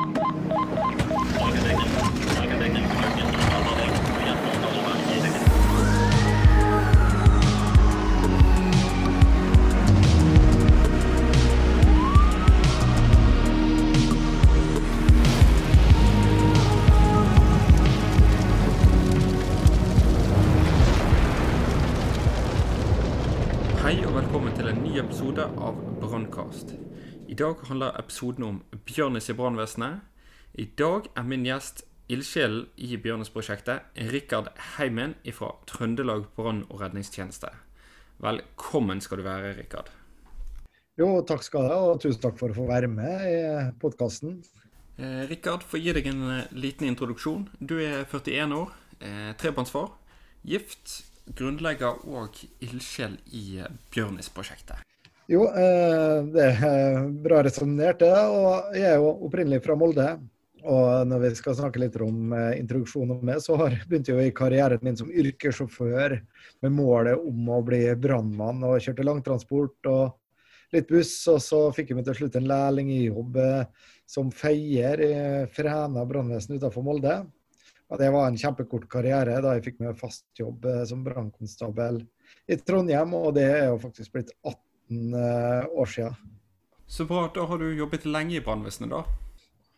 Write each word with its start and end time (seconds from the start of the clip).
Ha 0.00 0.06
ha 0.16 0.30
ha! 0.48 0.49
Dag 27.40 27.62
handler 27.64 27.96
episoden 27.96 28.44
om 28.44 28.56
Bjørnis 28.84 29.30
i 29.32 29.34
brannvesenet. 29.36 30.02
I 30.60 30.66
dag 30.76 31.06
er 31.16 31.24
min 31.24 31.46
gjest 31.46 31.84
ildsjelen 32.12 32.66
i 32.76 32.98
Bjørnis-prosjektet, 33.00 33.86
Rikard 34.12 34.50
Heimen 34.76 35.14
fra 35.32 35.54
Trøndelag 35.70 36.26
brann- 36.36 36.66
og 36.68 36.82
redningstjeneste. 36.82 37.48
Velkommen 38.20 39.00
skal 39.00 39.22
du 39.22 39.24
være, 39.24 39.54
Rikard. 39.56 39.88
Jo, 41.00 41.22
takk 41.24 41.46
skal 41.46 41.64
du 41.64 41.72
ha, 41.72 41.78
og 41.94 42.02
tusen 42.02 42.20
takk 42.20 42.36
for 42.36 42.52
å 42.52 42.58
få 42.58 42.66
være 42.68 42.90
med 42.92 43.24
i 43.30 43.40
podkasten. 43.80 44.42
Eh, 44.98 45.24
Rikard, 45.30 45.64
få 45.64 45.80
gi 45.80 45.96
deg 45.96 46.10
en 46.12 46.26
eh, 46.34 46.52
liten 46.52 46.90
introduksjon. 46.90 47.48
Du 47.56 47.78
er 47.80 48.04
41 48.04 48.52
år, 48.58 48.76
eh, 49.00 49.32
trebarnsfar, 49.40 49.94
gift, 50.44 51.00
grunnlegger 51.40 52.04
og 52.04 52.36
ildsjel 52.60 53.16
i 53.32 53.62
eh, 53.64 53.72
Bjørnis-prosjektet. 53.94 54.89
Jo, 55.30 55.44
eh, 55.46 56.16
det 56.34 56.44
er 56.66 57.04
bra 57.22 57.44
resonnert, 57.46 58.00
det. 58.02 58.10
Og 58.10 58.74
jeg 58.74 58.88
er 58.88 58.96
jo 58.98 59.12
opprinnelig 59.28 59.60
fra 59.62 59.76
Molde. 59.78 60.06
Og 60.60 61.06
når 61.08 61.22
vi 61.22 61.28
skal 61.38 61.54
snakke 61.56 61.80
litt 61.80 61.94
om 62.02 62.34
introduksjonen 62.34 62.58
introduksjon 62.58 63.12
om 63.14 63.30
så 63.40 63.54
begynte 63.88 64.10
jeg 64.10 64.16
jo 64.18 64.28
i 64.28 64.34
karrieren 64.36 64.82
min 64.84 64.98
som 64.98 65.08
yrkessjåfør 65.08 66.18
med 66.66 66.74
målet 66.74 67.22
om 67.30 67.46
å 67.48 67.60
bli 67.64 67.84
brannmann, 67.96 68.64
og 68.66 68.82
kjørte 68.82 69.06
langtransport 69.06 69.88
og 69.88 70.74
litt 70.74 70.90
buss. 70.90 71.14
Og 71.32 71.38
så 71.46 71.60
fikk 71.76 71.92
jeg 71.92 72.00
meg 72.00 72.08
til 72.10 72.18
slutt 72.18 72.36
en 72.36 72.50
lærlingjobb 72.50 73.38
jobb 73.38 73.38
som 74.10 74.32
feier 74.34 75.04
i 75.04 75.12
Fræna 75.54 76.02
brannvesen 76.10 76.58
utenfor 76.58 76.84
Molde. 76.84 77.20
Og 77.90 77.98
det 77.98 78.10
var 78.14 78.26
en 78.26 78.38
kjempekort 78.38 78.88
karriere 78.90 79.38
da 79.42 79.54
jeg 79.56 79.68
fikk 79.68 79.78
meg 79.82 79.98
fast 79.98 80.26
jobb 80.38 80.66
eh, 80.66 80.82
som 80.86 81.02
brannkonstabel 81.06 82.02
i 82.50 82.58
Trondheim, 82.58 83.14
og 83.18 83.34
det 83.38 83.46
er 83.50 83.64
jo 83.70 83.80
faktisk 83.82 84.14
blitt 84.14 84.30
18 84.42 84.58
eh, 84.90 85.70
år 85.70 85.86
siden. 85.86 86.14
Så 86.90 87.06
bra. 87.06 87.30
Da 87.34 87.46
har 87.46 87.58
du 87.58 87.68
jobbet 87.74 88.04
lenge 88.04 88.36
i 88.36 88.44
brannvesenet, 88.44 88.90
da. 88.90 89.04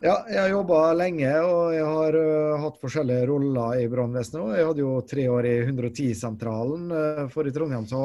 Ja, 0.03 0.17
jeg 0.27 0.39
har 0.41 0.49
jobba 0.51 0.79
lenge, 0.99 1.29
og 1.47 1.75
jeg 1.77 1.85
har 1.87 2.17
uh, 2.19 2.63
hatt 2.65 2.79
forskjellige 2.83 3.27
roller 3.29 3.83
i 3.85 3.85
brannvesenet. 3.93 4.57
Jeg 4.59 4.67
hadde 4.67 4.83
jo 4.83 4.95
tre 5.07 5.27
år 5.31 5.47
i 5.47 5.53
110-sentralen, 5.61 6.89
uh, 6.91 7.21
for 7.31 7.47
i 7.47 7.53
Trondheim 7.55 7.87
så 7.87 8.01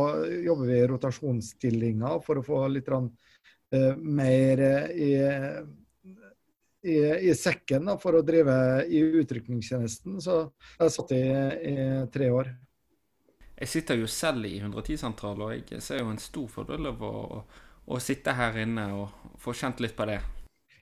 jobber 0.46 0.70
vi 0.70 0.76
i 0.78 0.90
rotasjonsstillinger 0.92 2.20
for 2.28 2.38
å 2.38 2.46
få 2.46 2.60
litt 2.70 2.92
rann, 2.94 3.08
uh, 3.74 3.96
mer 3.98 4.62
i, 4.94 5.10
i, 6.86 7.00
i 7.32 7.34
sekken 7.34 7.90
da, 7.90 7.98
for 7.98 8.20
å 8.20 8.24
drive 8.28 8.60
i 8.86 9.02
utrykningstjenesten. 9.24 10.22
Så 10.22 10.38
jeg 10.78 10.96
satt 11.00 11.18
i, 11.18 11.24
i 11.72 11.76
tre 12.14 12.30
år. 12.30 12.54
Jeg 13.58 13.70
sitter 13.72 13.98
jo 13.98 14.08
selv 14.08 14.46
i 14.46 14.60
110-sentral, 14.62 15.42
og 15.42 15.72
jeg 15.72 15.82
ser 15.82 16.04
jo 16.04 16.12
en 16.12 16.22
stor 16.22 16.50
fordel 16.52 16.92
av 16.92 17.02
å, 17.02 17.14
å 17.90 18.00
sitte 18.04 18.36
her 18.38 18.60
inne 18.62 18.86
og 18.94 19.32
få 19.42 19.56
kjent 19.58 19.82
litt 19.82 19.96
på 19.98 20.06
det. 20.10 20.20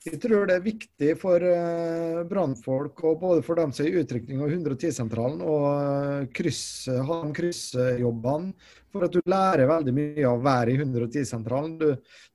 Jeg 0.06 0.20
tror 0.22 0.45
det 0.45 0.59
er 0.59 0.61
viktig 0.61 1.14
for 1.17 1.42
uh, 1.42 2.20
brannfolk, 2.30 3.00
og 3.09 3.23
både 3.23 3.42
for 3.45 3.58
dem 3.58 3.72
som 3.73 3.88
er 3.88 3.89
i 3.89 4.03
utrykning 4.03 4.44
og 4.45 4.52
110-sentralen, 4.53 5.39
å 5.42 5.56
uh, 5.66 6.28
krysse, 6.30 7.00
ha 7.08 7.17
kryssjobbene. 7.34 8.53
For 8.94 9.07
at 9.07 9.16
du 9.18 9.25
lærer 9.28 9.66
veldig 9.68 9.96
mye 9.97 10.28
av 10.29 10.38
å 10.38 10.44
være 10.46 10.75
i 10.75 10.78
110-sentralen. 10.78 11.74
Du, 11.81 11.88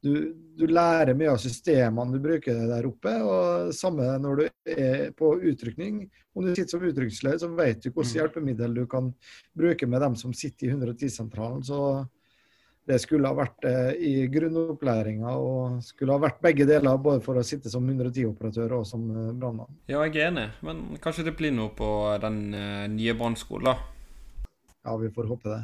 du, 0.03 0.11
du, 0.59 0.67
lærer 0.67 1.15
mye 1.17 1.31
av 1.31 1.39
systemene 1.41 2.19
du 2.19 2.27
bruker 2.27 2.59
der 2.73 2.91
oppe. 2.91 3.15
og 3.23 3.71
Samme 3.79 4.11
når 4.21 4.43
du 4.43 4.75
er 4.75 5.07
på 5.17 5.37
utrykning. 5.39 6.03
Om 6.35 6.49
du 6.49 6.51
sitter 6.51 6.75
som 6.75 6.85
utrykningsleder, 6.85 7.41
så 7.41 7.55
vet 7.55 7.87
du 7.87 7.93
hvilke 7.93 8.19
hjelpemidler 8.19 8.75
du 8.77 8.83
kan 8.91 9.15
bruke 9.57 9.87
med 9.87 10.03
dem 10.05 10.19
som 10.19 10.35
sitter 10.35 10.69
i 10.69 10.75
110-sentralen. 10.75 11.63
så 11.65 12.03
det 12.91 12.99
skulle 12.99 13.31
ha 13.31 13.37
vært 13.37 13.65
eh, 13.69 13.91
i 14.03 14.13
grunnopplæringa 14.33 15.33
og 15.39 15.81
skulle 15.87 16.17
ha 16.17 16.23
vært 16.23 16.41
begge 16.43 16.67
deler, 16.67 16.99
både 16.99 17.23
for 17.25 17.39
å 17.39 17.45
sitte 17.47 17.71
som 17.71 17.87
110-operatør 17.87 18.81
og 18.81 18.87
som 18.89 19.05
eh, 19.11 19.33
brannmann. 19.33 19.71
Ja, 19.91 20.03
jeg 20.07 20.17
er 20.17 20.31
enig, 20.31 20.47
men 20.67 20.83
kanskje 21.03 21.29
det 21.29 21.37
blir 21.39 21.55
noe 21.55 21.71
på 21.77 21.91
den 22.23 22.41
eh, 22.57 22.87
nye 22.91 23.15
brannskolen, 23.19 23.71
da? 23.71 24.49
Ja, 24.87 24.97
vi 24.99 25.13
får 25.15 25.29
håpe 25.31 25.53
det. 25.53 25.61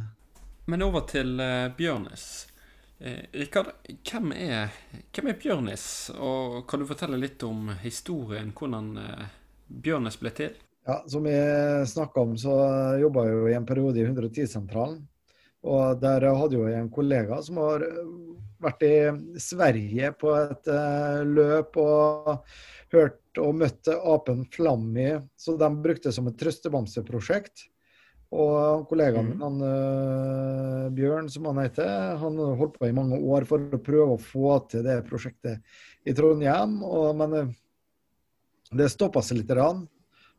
Men 0.70 0.84
over 0.86 1.06
til 1.09 1.41
Bjørnis. 1.78 2.26
Eh, 2.98 3.26
Rikard, 3.34 3.72
hvem 4.06 4.31
er, 4.36 4.76
hvem 5.15 5.32
er 5.32 5.41
Bjørnis, 5.41 5.88
og 6.15 6.62
kan 6.70 6.82
du 6.82 6.88
fortelle 6.88 7.19
litt 7.20 7.42
om 7.47 7.72
historien, 7.82 8.54
hvordan 8.54 8.94
Bjørnis 9.66 10.20
ble 10.22 10.34
til? 10.36 10.54
Ja, 10.86 11.00
Som 11.10 11.26
vi 11.26 11.34
snakka 11.91 12.22
om, 12.22 12.36
så 12.38 12.54
jobba 13.03 13.26
jeg 13.26 13.34
jo 13.34 13.47
i 13.50 13.59
en 13.59 13.66
periode 13.66 13.98
i 13.98 14.06
110-sentralen. 14.06 15.00
Og 15.64 16.00
der 16.02 16.26
hadde 16.26 16.58
jo 16.58 16.66
jeg 16.68 16.82
en 16.82 16.92
kollega 16.92 17.38
som 17.42 17.60
har 17.62 17.84
vært 18.62 18.82
i 18.86 18.96
Sverige 19.42 20.12
på 20.20 20.32
et 20.38 20.68
uh, 20.72 21.22
løp 21.26 21.78
og 21.80 22.28
hørt 22.94 23.40
og 23.42 23.56
møtte 23.60 23.96
apen 24.08 24.44
Flammy, 24.52 25.16
så 25.36 25.56
de 25.60 25.70
brukte 25.82 26.08
det 26.08 26.16
som 26.16 26.28
et 26.30 26.38
trøstebamseprosjekt. 26.40 27.66
Og 28.36 28.86
kollegaen 28.90 29.28
min, 29.28 29.42
han, 29.44 29.58
uh, 29.62 30.86
Bjørn, 30.94 31.28
som 31.30 31.46
han 31.50 31.60
heter, 31.62 32.16
han 32.20 32.40
holdt 32.58 32.78
på 32.80 32.88
i 32.88 32.96
mange 32.96 33.20
år 33.22 33.46
for 33.48 33.62
å 33.62 33.82
prøve 33.82 34.16
å 34.16 34.22
få 34.22 34.56
til 34.72 34.86
det 34.86 35.02
prosjektet 35.06 35.62
i 36.06 36.14
Trondheim. 36.16 36.80
Og, 36.86 37.10
men 37.20 37.36
uh, 37.36 37.52
det 38.76 38.90
stoppa 38.90 39.22
seg 39.22 39.42
litt. 39.42 39.54
Rann. 39.54 39.84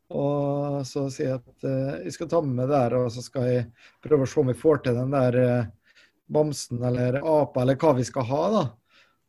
Og 0.08 0.86
så 0.88 1.04
jeg 1.12 1.36
at 1.36 1.66
uh, 1.68 2.00
jeg 2.06 2.14
skal 2.16 2.30
ta 2.32 2.40
med 2.44 2.56
meg 2.62 2.70
der, 2.72 2.96
og 2.96 3.10
så 3.12 3.24
skal 3.24 3.48
jeg 3.50 3.64
prøve 4.04 4.24
å 4.24 4.30
se 4.30 4.40
om 4.40 4.52
vi 4.52 4.58
får 4.58 4.84
til 4.86 5.00
den 5.00 5.16
der 5.16 5.38
uh, 5.42 5.96
bamsen 6.32 6.84
eller 6.84 7.20
apa 7.20 7.64
eller 7.64 7.80
hva 7.82 7.96
vi 7.98 8.06
skal 8.08 8.28
ha. 8.30 8.44
da. 8.54 8.66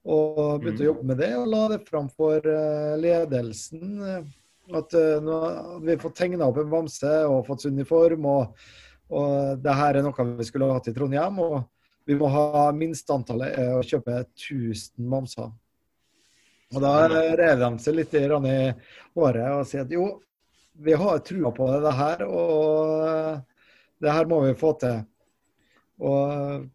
Og 0.09 0.61
begynte 0.63 0.79
mm. 0.79 0.85
å 0.85 0.91
jobbe 0.93 1.09
med 1.11 1.19
det 1.21 1.33
og 1.37 1.49
la 1.51 1.63
det 1.75 1.81
fram 1.89 2.11
for 2.15 2.47
uh, 2.47 2.95
ledelsen. 3.01 3.97
At 4.69 4.93
nå 4.93 5.37
hadde 5.41 5.87
vi 5.89 5.97
fått 5.97 6.19
tegna 6.21 6.51
opp 6.51 6.59
en 6.61 6.69
bamse 6.71 7.13
og 7.25 7.47
fått 7.47 7.65
uniform, 7.71 8.27
og, 8.29 8.67
og 9.09 9.63
det 9.65 9.77
her 9.79 9.97
er 9.97 10.05
noe 10.05 10.27
vi 10.37 10.45
skulle 10.45 10.69
hatt 10.75 10.91
i 10.91 10.95
Trondheim. 10.95 11.41
Og 11.41 11.63
vi 12.09 12.17
må 12.21 12.29
ha 12.33 12.69
minsteantallet 12.77 13.57
å 13.79 13.81
kjøpe 13.85 14.21
1000 14.27 15.09
bamser. 15.09 15.49
Og 16.77 16.85
da 16.85 16.93
rev 17.09 17.63
de 17.63 17.71
seg 17.81 17.97
litt 17.97 18.15
i 18.21 18.27
håret 18.29 19.47
og 19.55 19.65
sier 19.69 19.87
at 19.87 19.93
jo, 19.93 20.11
vi 20.79 20.95
har 20.95 21.19
trua 21.27 21.51
på 21.55 21.69
det 21.83 21.93
her, 21.99 22.25
og 22.27 23.41
det 24.03 24.15
her 24.15 24.29
må 24.31 24.41
vi 24.47 24.57
få 24.59 24.73
til. 24.81 25.01
Og 25.99 26.67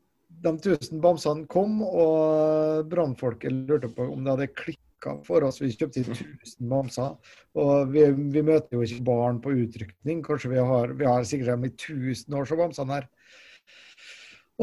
de 0.44 0.54
tusen 0.64 1.02
bamsene 1.04 1.48
kom, 1.52 1.80
og 1.88 2.90
brannfolket 2.92 3.54
lurte 3.70 3.92
på 3.94 4.10
om 4.12 4.26
det 4.26 4.36
hadde 4.36 4.50
klikka 4.60 5.18
for 5.28 5.46
oss. 5.48 5.62
Vi 5.64 5.72
kjøpte 5.72 6.04
1000 6.04 6.70
bamser. 6.72 7.16
Og 7.60 7.94
vi, 7.94 8.06
vi, 8.12 8.44
møter 8.44 8.76
jo 8.76 8.84
ikke 8.84 9.08
barn 9.08 9.40
på 9.44 9.56
utrykning. 9.64 10.24
Kanskje 10.26 10.52
vi 10.56 10.64
har, 10.64 10.96
vi 11.00 11.08
har 11.08 11.28
sikkert 11.28 11.64
1000 11.72 12.40
år 12.40 12.50
så 12.50 12.60
bamsene 12.60 13.00
her. 13.00 13.10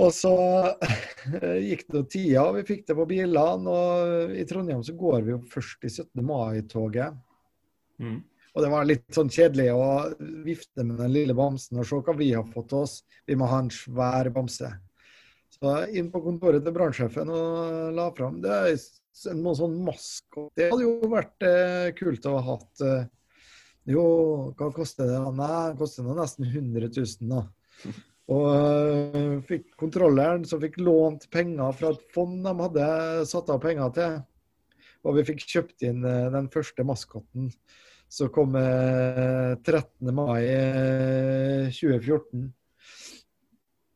Og 0.00 0.12
så 0.14 0.34
gikk 1.70 1.88
det 1.90 2.04
tida, 2.12 2.44
og 2.44 2.60
vi 2.60 2.66
fikk 2.68 2.84
det 2.90 2.96
på 2.98 3.08
bilene. 3.08 3.72
Og 3.72 4.36
i 4.36 4.44
Trondheim 4.48 4.84
så 4.86 4.96
går 5.00 5.24
vi 5.24 5.34
jo 5.34 5.40
først 5.50 5.88
i 5.88 5.92
17. 5.92 6.12
mai-toget. 6.28 7.16
Mm. 8.00 8.20
Og 8.54 8.64
det 8.64 8.70
var 8.72 8.88
litt 8.88 9.06
sånn 9.14 9.30
kjedelig 9.30 9.68
å 9.76 9.84
vifte 10.47 10.82
med 10.82 10.98
den 10.98 11.12
lille 11.14 11.36
bamsen 11.38 11.78
og 11.78 11.86
se 11.86 12.00
hva 12.02 12.14
vi 12.18 12.32
har 12.34 12.47
fått 12.50 12.74
oss. 12.74 13.00
Vi 13.28 13.36
må 13.38 13.47
ha 13.50 13.60
en 13.62 13.70
svær 13.74 14.30
bamse. 14.34 14.70
Så 15.54 15.76
inn 15.94 16.10
på 16.10 16.22
kontoret 16.24 16.64
til 16.64 16.74
brannsjefen 16.74 17.30
og 17.30 17.94
la 17.94 18.08
fram. 18.16 18.41
Det 18.42 18.50
er 18.50 19.38
noe 19.38 19.54
sånn 19.58 19.78
maskot. 19.86 20.50
Det 20.58 20.70
hadde 20.72 20.86
jo 20.86 21.10
vært 21.12 21.47
eh, 21.47 21.91
kult 21.98 22.26
å 22.26 22.36
ha 22.38 22.44
hatt. 22.54 22.84
Eh, 22.86 23.02
jo, 23.91 24.04
hva 24.58 24.70
koster 24.74 25.10
det? 25.10 25.18
Nei, 25.36 25.50
det 25.70 25.78
koster 25.80 26.06
nå 26.06 26.16
nesten 26.18 26.48
100 26.48 26.91
000, 26.91 27.30
da. 27.30 27.44
Og 28.30 28.44
uh, 28.46 29.38
fikk 29.48 29.72
kontrolleren 29.80 30.44
som 30.46 30.60
fikk 30.62 30.76
lånt 30.78 31.24
penger 31.34 31.72
fra 31.74 31.91
et 31.96 32.03
fond 32.14 32.36
de 32.44 32.53
hadde 32.60 32.91
satt 33.26 33.50
av 33.50 33.58
penger 33.64 33.94
til. 33.96 34.18
Og 35.03 35.16
vi 35.16 35.24
fikk 35.32 35.42
kjøpt 35.48 35.86
inn 35.88 36.04
uh, 36.06 36.28
den 36.30 36.46
første 36.53 36.86
maskoten 36.86 37.48
så 38.10 38.27
kom 38.34 38.57
13. 38.57 40.10
mai 40.15 40.42
2014. 41.71 42.48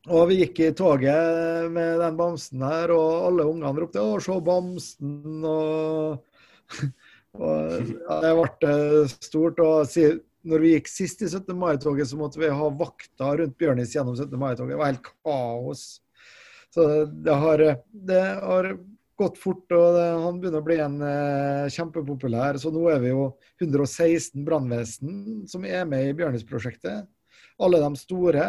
Og 0.05 0.29
vi 0.29 0.37
gikk 0.43 0.61
i 0.61 0.69
toget 0.77 1.67
med 1.73 1.97
den 1.99 2.15
bamsen 2.19 2.61
her, 2.63 2.93
og 2.93 3.25
alle 3.27 3.47
ungene 3.49 3.81
ropte 3.81 3.99
'Å, 3.99 4.21
se 4.23 4.37
bamsen'. 4.45 5.43
Og, 5.49 6.23
Og 7.35 7.89
ja, 7.89 8.19
det 8.23 8.31
ble 8.37 8.75
stort. 9.11 9.59
og 9.59 9.89
når 10.45 10.61
vi 10.61 10.73
gikk 10.75 10.89
sist 10.91 11.23
i 11.25 11.27
17. 11.27 11.55
mai-toget, 11.57 12.07
så 12.07 12.19
måtte 12.19 12.39
vi 12.39 12.51
ha 12.53 12.69
vakter 12.79 13.39
rundt 13.41 13.57
Bjørnis 13.59 13.95
gjennom 13.95 14.15
17. 14.15 14.37
mai-toget. 14.39 14.75
Det 14.75 14.79
var 14.79 14.91
helt 14.91 15.09
kaos. 15.25 15.85
Så 16.75 16.85
det 17.09 17.37
har, 17.41 17.63
det 17.91 18.21
har 18.45 18.69
gått 19.17 19.39
fort, 19.39 19.65
og 19.75 19.97
han 19.97 20.39
begynner 20.41 20.61
å 20.61 20.67
bli 20.67 20.77
en 20.83 20.95
eh, 21.07 21.71
kjempepopulær. 21.73 22.59
Så 22.61 22.71
nå 22.73 22.85
er 22.91 23.01
vi 23.03 23.13
jo 23.13 23.27
116 23.63 24.45
brannvesen 24.47 25.45
som 25.49 25.67
er 25.67 25.85
med 25.89 26.09
i 26.09 26.15
Bjørnis-prosjektet. 26.17 27.05
Alle 27.63 27.79
de 27.83 27.91
store. 27.99 28.47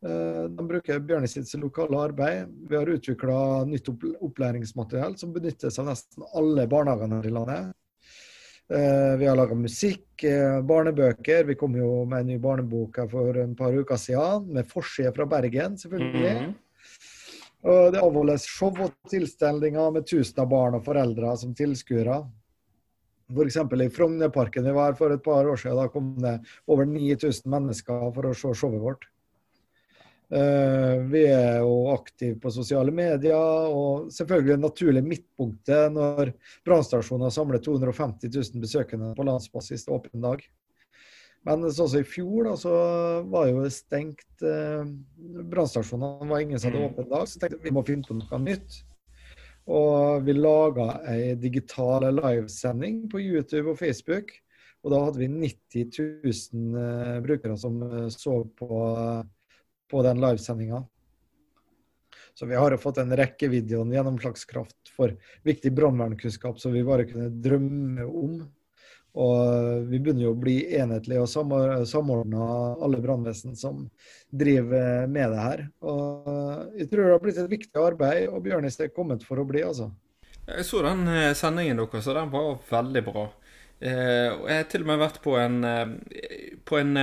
Eh, 0.00 0.44
de 0.48 0.68
bruker 0.70 1.02
Bjørnis 1.04 1.36
sitt 1.36 1.52
lokale 1.60 2.00
arbeid. 2.08 2.48
Vi 2.70 2.78
har 2.78 2.88
utvikla 2.88 3.66
nytt 3.68 3.92
opplæringsmateriell 3.92 5.18
som 5.20 5.34
benyttes 5.36 5.78
av 5.80 5.90
nesten 5.92 6.24
alle 6.32 6.64
barnehagene 6.70 7.20
i 7.28 7.34
landet. 7.34 7.74
Eh, 8.70 9.16
vi 9.18 9.26
har 9.26 9.36
laga 9.36 9.54
musikk, 9.54 10.24
eh, 10.24 10.62
barnebøker. 10.62 11.44
Vi 11.44 11.54
kom 11.54 11.74
jo 11.76 12.04
med 12.06 12.20
en 12.20 12.26
ny 12.26 12.38
barnebok 12.38 12.96
her 13.02 13.08
for 13.08 13.36
en 13.36 13.56
par 13.56 13.74
uker 13.74 13.98
siden, 13.98 14.46
med 14.54 14.68
forside 14.70 15.12
fra 15.14 15.26
Bergen, 15.26 15.76
selvfølgelig. 15.76 16.34
Mm 16.36 16.46
-hmm. 16.46 16.54
Og 17.60 17.92
det 17.92 18.00
avholdes 18.00 18.46
show 18.48 18.72
og 18.80 18.94
tilstelninger 19.10 19.92
med 19.92 20.06
tusen 20.08 20.40
av 20.40 20.48
barn 20.48 20.78
og 20.78 20.84
foreldre 20.86 21.34
som 21.36 21.52
tilskuere. 21.56 22.22
F.eks. 23.30 23.56
i 23.56 23.90
Frognerparken 23.94 24.64
vi 24.66 24.74
var 24.74 24.96
for 24.98 25.12
et 25.14 25.22
par 25.22 25.46
år 25.46 25.60
siden. 25.60 25.78
Da 25.78 25.88
kom 25.92 26.14
det 26.22 26.38
over 26.66 26.88
9000 26.88 27.50
mennesker 27.52 28.06
for 28.16 28.30
å 28.30 28.36
se 28.36 28.54
showet 28.56 28.82
vårt. 28.82 29.06
Uh, 30.30 31.02
vi 31.10 31.24
er 31.26 31.58
jo 31.58 31.90
aktive 31.90 32.36
på 32.38 32.52
sosiale 32.54 32.92
medier, 32.94 33.34
og 33.34 34.12
selvfølgelig 34.14 34.54
det 34.54 34.62
naturlige 34.62 35.08
midtpunktet 35.08 35.90
når 35.94 36.30
brannstasjoner 36.66 37.34
samler 37.34 37.62
250 37.64 38.30
000 38.30 38.62
besøkende 38.62 39.10
på 39.18 39.26
landsbasis 39.26 39.88
til 39.88 39.96
åpen 39.98 40.22
dag. 40.22 40.44
Men 41.48 41.64
sånn 41.72 41.88
som 41.88 42.02
i 42.02 42.06
fjor, 42.06 42.50
da, 42.50 42.54
så 42.60 42.74
var 43.32 43.48
jo 43.48 43.62
det 43.64 43.72
stengt. 43.72 44.28
Eh, 44.44 44.84
Brannstasjonene 45.50 46.28
var 46.28 46.44
ingen 46.44 46.60
som 46.60 46.70
hadde 46.70 46.84
mm. 46.84 46.92
åpen 46.92 47.10
dag, 47.12 47.26
så 47.28 47.40
tenkte 47.40 47.64
vi 47.64 47.72
må 47.72 47.84
finne 47.86 48.04
på 48.04 48.18
noe 48.18 48.40
nytt. 48.44 48.82
Og 49.70 50.24
vi 50.26 50.34
laga 50.36 50.92
ei 51.08 51.34
digital 51.38 52.08
livesending 52.16 53.04
på 53.12 53.22
YouTube 53.22 53.72
og 53.72 53.80
Facebook. 53.80 54.32
Og 54.80 54.92
da 54.92 55.02
hadde 55.04 55.20
vi 55.20 55.28
90 55.32 55.90
000 56.24 56.80
eh, 56.80 57.18
brukere 57.24 57.56
som 57.60 57.82
eh, 57.84 58.08
så 58.12 58.42
på, 58.56 58.80
på 59.90 60.06
den 60.06 60.20
livesendinga. 60.22 60.84
Så 62.34 62.46
vi 62.48 62.56
har 62.56 62.72
jo 62.72 62.80
fått 62.80 63.00
en 63.02 63.12
rekke 63.16 63.50
videoer 63.52 63.92
gjennomslagskraft 63.92 64.92
for 64.96 65.12
viktig 65.44 65.72
brannvernkunnskap 65.76 66.60
som 66.60 66.72
vi 66.72 66.84
bare 66.86 67.04
kunne 67.08 67.28
drømme 67.44 68.06
om. 68.06 68.38
Og 69.18 69.88
vi 69.90 69.98
begynner 69.98 70.28
jo 70.28 70.34
å 70.34 70.38
bli 70.38 70.58
enhetlige 70.78 71.24
og 71.24 71.86
samordna 71.90 72.44
alle 72.78 73.00
brannvesen 73.02 73.56
som 73.58 73.88
driver 74.30 75.08
med 75.10 75.32
det 75.34 75.40
her. 75.46 75.64
Og 75.82 76.30
jeg 76.78 76.90
tror 76.90 77.02
det 77.02 77.16
har 77.16 77.24
blitt 77.24 77.40
et 77.42 77.50
viktig 77.50 77.82
arbeid, 77.82 78.28
og 78.30 78.44
Bjørnis 78.44 78.78
er 78.78 78.94
kommet 78.94 79.26
for 79.26 79.42
å 79.42 79.46
bli, 79.48 79.64
altså. 79.66 79.90
Jeg 80.50 80.66
så 80.66 80.82
den 80.82 81.06
eh, 81.10 81.32
sendingen 81.38 81.78
deres, 81.82 82.06
og 82.10 82.16
den 82.16 82.30
var 82.32 82.54
veldig 82.70 83.02
bra. 83.06 83.26
Eh, 83.80 84.30
jeg 84.30 84.56
har 84.60 84.70
til 84.70 84.86
og 84.86 84.90
med 84.90 85.02
vært 85.02 85.20
på 85.24 85.34
en, 85.38 85.58
eh, 85.66 86.54
på 86.66 86.78
en 86.80 86.94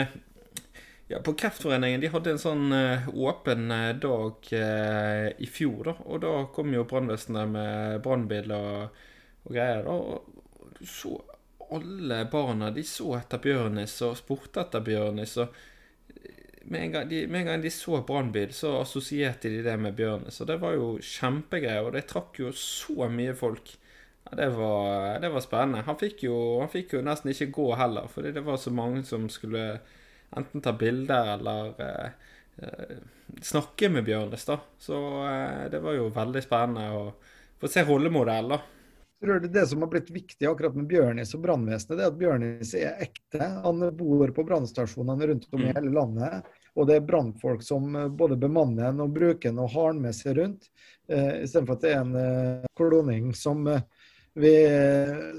ja, 1.08 1.22
på 1.24 1.36
Kreftforeningen 1.40 2.02
de 2.04 2.12
hadde 2.12 2.34
en 2.34 2.42
sånn 2.42 2.66
åpen 3.16 3.70
dag 4.04 4.50
i 4.52 5.48
fjor. 5.48 5.86
da, 5.88 5.94
Og 6.04 6.20
da 6.20 6.34
kom 6.52 6.74
jo 6.76 6.84
brannvesenet 6.84 7.48
med 7.54 8.02
brannbiler 8.04 8.58
og, 8.58 8.98
og, 9.46 9.54
greier. 9.56 9.86
da, 9.88 9.96
og 9.96 10.84
så 10.84 11.14
alle 11.76 12.26
barna 12.32 12.70
de 12.72 12.84
så 12.88 13.16
etter 13.18 13.42
Bjørnis 13.44 13.96
og 14.06 14.18
spurte 14.20 14.64
etter 14.64 14.84
Bjørnis. 14.86 15.38
og 15.42 15.56
med 16.68 16.84
en, 16.84 16.92
gang 16.92 17.10
de, 17.10 17.22
med 17.28 17.42
en 17.42 17.48
gang 17.48 17.62
de 17.64 17.72
så 17.72 18.02
brannbil, 18.04 18.52
så 18.54 18.74
assosierte 18.82 19.50
de 19.50 19.62
det 19.64 19.76
med 19.80 19.96
Bjørnis. 19.96 20.42
Og 20.44 20.50
det 20.50 20.58
var 20.60 20.76
jo 20.76 20.88
kjempegreier, 21.00 21.86
og 21.86 21.94
det 21.96 22.08
trakk 22.10 22.42
jo 22.42 22.52
så 22.52 23.08
mye 23.12 23.36
folk. 23.40 23.72
Ja, 24.26 24.36
det, 24.36 24.50
var, 24.58 25.20
det 25.24 25.32
var 25.32 25.46
spennende. 25.46 25.86
Han 25.88 26.00
fikk, 26.00 26.26
jo, 26.28 26.38
han 26.60 26.72
fikk, 26.72 26.98
jo, 26.98 27.04
nesten 27.08 27.32
ikke 27.32 27.54
gå 27.56 27.70
heller, 27.80 28.10
fordi 28.12 28.34
det 28.36 28.44
var 28.44 28.60
så 28.60 28.74
mange 28.76 29.06
som 29.08 29.30
skulle 29.32 29.78
enten 30.36 30.64
ta 30.64 30.74
bilder 30.76 31.38
eller 31.38 31.70
eh, 31.80 32.10
eh, 32.60 32.98
snakke 33.48 33.88
med 33.94 34.04
Bjørnis, 34.10 34.44
da. 34.50 34.60
Så 34.80 35.00
eh, 35.24 35.70
det 35.72 35.80
var 35.84 35.96
jo 35.96 36.12
veldig 36.16 36.44
spennende 36.44 36.90
å 37.00 37.06
få 37.62 37.72
se 37.72 37.88
rollemodell, 37.88 38.58
da 38.58 38.60
tror 39.22 39.40
det, 39.40 39.48
det 39.48 39.68
som 39.68 39.82
har 39.82 39.90
blitt 39.92 40.10
viktig 40.14 40.46
akkurat 40.46 40.76
med 40.78 40.88
Bjørnis 40.90 41.34
og 41.34 41.42
brannvesenet, 41.46 41.98
det 41.98 42.06
er 42.06 42.12
at 42.12 42.20
Bjørnis 42.20 42.74
er 42.78 43.04
ekte. 43.08 43.50
Han 43.64 43.82
bor 43.98 44.34
på 44.36 44.46
brannstasjonene 44.46 45.30
rundt 45.32 45.48
om 45.52 45.64
i 45.64 45.70
mm. 45.70 45.78
hele 45.80 45.94
landet. 45.96 46.52
Og 46.78 46.86
det 46.86 47.00
er 47.00 47.08
brannfolk 47.08 47.64
som 47.66 47.96
eh, 47.96 48.12
både 48.14 48.38
bemanner 48.38 48.92
den 48.92 49.02
og 49.02 49.16
bruker 49.16 49.50
den 49.50 49.64
og 49.64 49.74
har 49.74 49.96
den 49.96 50.04
med 50.06 50.18
seg 50.18 50.38
rundt. 50.38 50.70
Eh, 51.10 51.42
Istedenfor 51.48 51.80
at 51.80 51.86
det 51.86 51.94
er 51.96 52.04
en 52.04 52.20
eh, 52.22 52.68
kloning 52.78 53.32
som, 53.38 53.66
eh, 53.72 53.82
vi, 54.38 54.54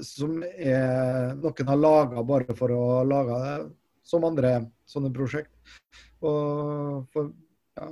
som 0.03 0.41
er, 0.43 1.37
noen 1.39 1.71
har 1.71 1.79
laga 1.79 2.25
bare 2.27 2.57
for 2.59 2.75
å 2.75 2.83
lage 3.07 3.39
det, 3.45 3.55
som 4.03 4.27
andre 4.27 4.57
sånne 4.89 5.13
prosjekt. 5.15 5.53
Og 6.19 7.07
for, 7.13 7.31
ja, 7.79 7.87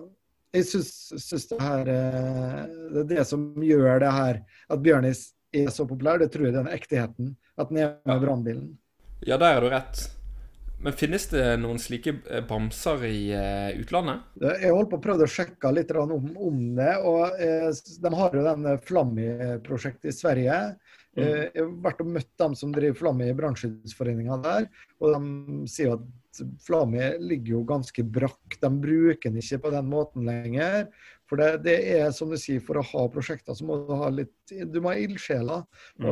jeg 0.58 0.68
syns 0.68 1.48
det 1.54 1.62
her 1.62 1.90
eh, 1.92 2.62
det 2.92 3.02
er 3.06 3.10
det 3.16 3.26
som 3.30 3.50
gjør 3.64 4.02
det 4.04 4.12
her, 4.18 4.40
at 4.68 4.84
Bjørnis 4.84 5.24
er 5.56 5.72
så 5.74 5.88
populær, 5.90 6.20
det 6.22 6.32
tror 6.34 6.50
jeg 6.50 6.58
den 6.58 6.70
ektigheten. 6.72 7.34
At 7.58 7.72
den 7.72 7.82
er 7.84 7.98
med 8.08 8.24
brannbilen. 8.24 8.70
Ja, 9.26 9.40
der 9.42 9.58
er 9.58 9.64
du 9.64 9.72
rett. 9.74 10.04
Men 10.78 10.94
finnes 10.94 11.26
det 11.32 11.44
noen 11.58 11.80
slike 11.82 12.20
eh, 12.30 12.44
bamser 12.46 13.02
i 13.08 13.32
uh, 13.34 13.72
utlandet? 13.82 14.28
Jeg 14.38 14.76
holdt 14.76 14.92
på 14.92 15.00
å 15.00 15.06
prøve 15.08 15.26
å 15.26 15.32
sjekke 15.32 15.72
litt 15.74 15.90
om, 15.98 16.30
om 16.38 16.60
det. 16.78 16.92
og 17.02 17.40
eh, 17.42 17.72
De 18.04 18.12
har 18.20 18.38
jo 18.38 18.44
den 18.46 18.68
Flammi-prosjektet 18.86 20.12
i 20.12 20.14
Sverige. 20.14 20.60
Mm. 21.18 21.24
Eh, 21.24 21.44
jeg 21.56 21.64
har 21.64 21.74
vært 21.88 22.04
og 22.04 22.14
møtt 22.14 22.30
dem 22.38 22.56
som 22.60 22.74
driver 22.76 23.00
Flammi 23.00 23.32
i 23.32 23.36
brannskyddsforeninga 23.38 24.38
der. 24.46 24.70
Og 25.02 25.16
de 25.16 25.72
sier 25.72 25.98
at 25.98 26.44
Flammi 26.62 27.10
ligger 27.26 27.56
jo 27.56 27.64
ganske 27.74 28.06
brakk. 28.06 28.60
De 28.62 28.70
bruker 28.70 29.32
den 29.32 29.42
ikke 29.42 29.64
på 29.66 29.74
den 29.74 29.90
måten 29.90 30.30
lenger. 30.30 30.86
For 31.28 31.36
det, 31.42 31.50
det, 31.66 31.78
er 31.98 32.08
som 32.16 32.30
du 32.32 32.38
sier, 32.40 32.62
for 32.64 32.80
å 32.80 32.90
ha 32.94 33.02
prosjekter 33.12 33.54
så 33.58 33.64
må 33.68 33.74
du 33.88 33.94
ha 34.00 34.08
litt 34.14 34.38
Du 34.72 34.80
må 34.84 34.88
ha 34.94 35.02
ildsjeler. 35.02 35.62
Mm. 36.00 36.08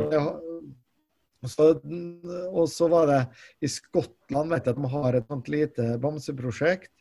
Og, 1.46 2.66
så, 2.72 2.84
var 2.90 3.04
det 3.10 3.22
i 3.62 3.68
Skottland, 3.70 4.50
vet 4.50 4.66
jeg 4.66 4.74
at 4.74 4.80
de 4.80 4.86
har 4.96 5.10
et 5.14 5.28
sånt 5.30 5.48
lite 5.52 5.84
bamseprosjekt. 6.02 6.92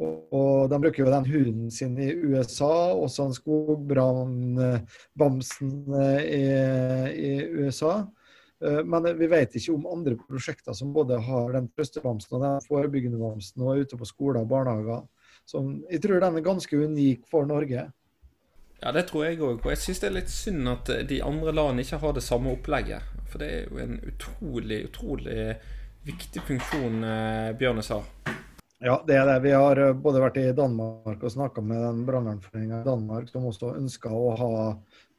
Og, 0.00 0.14
og 0.32 0.70
de 0.72 0.76
bruker 0.80 1.04
jo 1.04 1.12
den 1.12 1.28
hunden 1.28 1.68
sin 1.70 1.98
i 2.00 2.16
USA, 2.16 2.96
også 2.96 3.28
en 3.28 3.36
skogbrannbamsen 3.36 5.72
eh, 6.00 6.22
i, 6.24 6.48
i 7.12 7.44
USA. 7.60 8.08
Eh, 8.64 8.80
men 8.88 9.06
vi 9.18 9.28
vet 9.30 9.56
ikke 9.58 9.74
om 9.74 9.88
andre 9.90 10.16
prosjekter 10.20 10.76
som 10.76 10.92
både 10.94 11.18
har 11.26 11.56
den 11.56 11.68
trøstebamsen 11.74 12.38
og 12.38 12.44
den 12.44 12.66
forebyggende 12.66 13.20
bamsen 13.20 13.64
og 13.64 13.72
er 13.72 13.84
ute 13.84 13.98
på 13.98 14.08
skoler 14.08 14.42
og 14.42 14.50
barnehager 14.52 15.02
som 15.48 15.74
jeg 15.90 16.02
tror 16.04 16.22
den 16.22 16.38
er 16.38 16.46
ganske 16.46 16.76
unik 16.76 17.26
for 17.30 17.48
Norge. 17.48 17.88
Ja, 18.82 18.90
det 18.90 19.06
tror 19.08 19.28
jeg 19.28 19.38
òg. 19.38 19.60
Og 19.62 19.70
jeg 19.70 19.78
syns 19.78 20.00
det 20.02 20.08
er 20.08 20.16
litt 20.16 20.32
synd 20.32 20.68
at 20.70 20.90
de 21.08 21.20
andre 21.22 21.54
landene 21.54 21.84
ikke 21.84 22.00
har 22.02 22.16
det 22.16 22.24
samme 22.26 22.54
opplegget. 22.56 23.12
For 23.30 23.42
det 23.42 23.50
er 23.50 23.68
jo 23.70 23.78
en 23.82 24.00
utrolig, 24.10 24.80
utrolig 24.88 25.44
viktig 26.02 26.42
funksjon 26.48 27.04
eh, 27.06 27.52
Bjørnes 27.58 27.92
har. 27.94 28.08
Ja, 28.82 28.96
det 29.06 29.14
er 29.14 29.28
det. 29.28 29.36
Vi 29.44 29.52
har 29.54 29.78
eh, 29.78 29.94
både 29.94 30.24
vært 30.24 30.40
i 30.42 30.48
Danmark 30.56 31.22
og 31.22 31.30
snakka 31.30 31.62
med 31.62 31.78
den 31.84 32.02
brannvernforeninga 32.08 32.80
i 32.82 32.88
Danmark 32.88 33.30
som 33.30 33.46
også 33.46 33.76
ønska 33.78 34.10
å 34.10 34.34
ha 34.40 34.50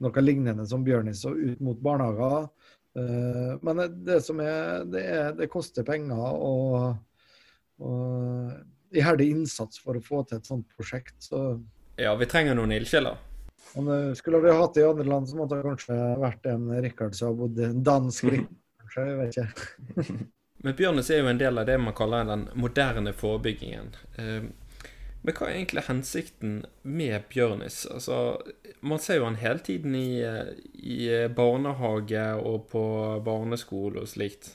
noe 0.04 0.24
lignende 0.26 0.68
som 0.68 0.84
Bjørnis 0.84 1.24
og 1.30 1.40
ut 1.40 1.64
mot 1.64 1.80
barnehager. 1.88 2.50
Eh, 3.00 3.56
men 3.64 3.86
det 4.04 4.20
som 4.28 4.44
er, 4.44 4.84
det, 4.92 5.06
er, 5.08 5.32
det 5.40 5.48
koster 5.54 5.88
penger. 5.88 6.20
og, 6.20 7.00
og 7.80 8.52
iherdig 8.94 9.30
innsats 9.34 9.82
for 9.84 9.98
å 9.98 10.04
få 10.04 10.24
til 10.28 10.40
et 10.40 10.50
sånt 10.50 10.68
prosjekt. 10.78 11.16
Så. 11.24 11.44
Ja, 12.00 12.16
vi 12.20 12.28
trenger 12.30 12.58
noen 12.58 12.76
ildsjeler. 12.76 13.20
Skulle 14.16 14.42
vi 14.44 14.54
hatt 14.54 14.76
det 14.76 14.84
i 14.84 14.88
andre 14.88 15.08
land, 15.08 15.30
så 15.30 15.38
måtte 15.40 15.58
det 15.58 15.66
kanskje 15.66 15.98
vært 16.22 16.46
en 16.52 16.68
Rikard 16.84 17.16
som 17.18 17.32
har 17.32 17.38
bodd 17.40 17.62
en 17.66 17.84
dansk 17.86 18.28
Rikard, 18.34 18.58
kanskje. 18.84 19.06
Jeg 19.10 19.20
vet 19.22 19.38
ikke. 19.38 20.18
Men 20.64 20.76
Bjørnes 20.80 21.10
er 21.12 21.24
jo 21.24 21.32
en 21.32 21.40
del 21.42 21.60
av 21.60 21.68
det 21.68 21.76
man 21.82 21.96
kaller 21.98 22.28
den 22.30 22.46
moderne 22.56 23.12
forebyggingen. 23.18 23.90
Ehm, 24.22 24.54
men 25.24 25.36
hva 25.36 25.48
er 25.50 25.58
egentlig 25.58 25.84
hensikten 25.90 26.54
med 26.84 27.26
Bjørnis? 27.32 27.82
Altså, 27.92 28.38
man 28.80 29.00
ser 29.04 29.20
jo 29.20 29.28
han 29.28 29.40
hele 29.40 29.60
tiden 29.64 29.96
i, 29.96 30.24
i 30.74 31.00
barnehage 31.36 32.24
og 32.40 32.70
på 32.72 32.84
barneskole 33.24 34.04
og 34.04 34.12
slikt 34.12 34.54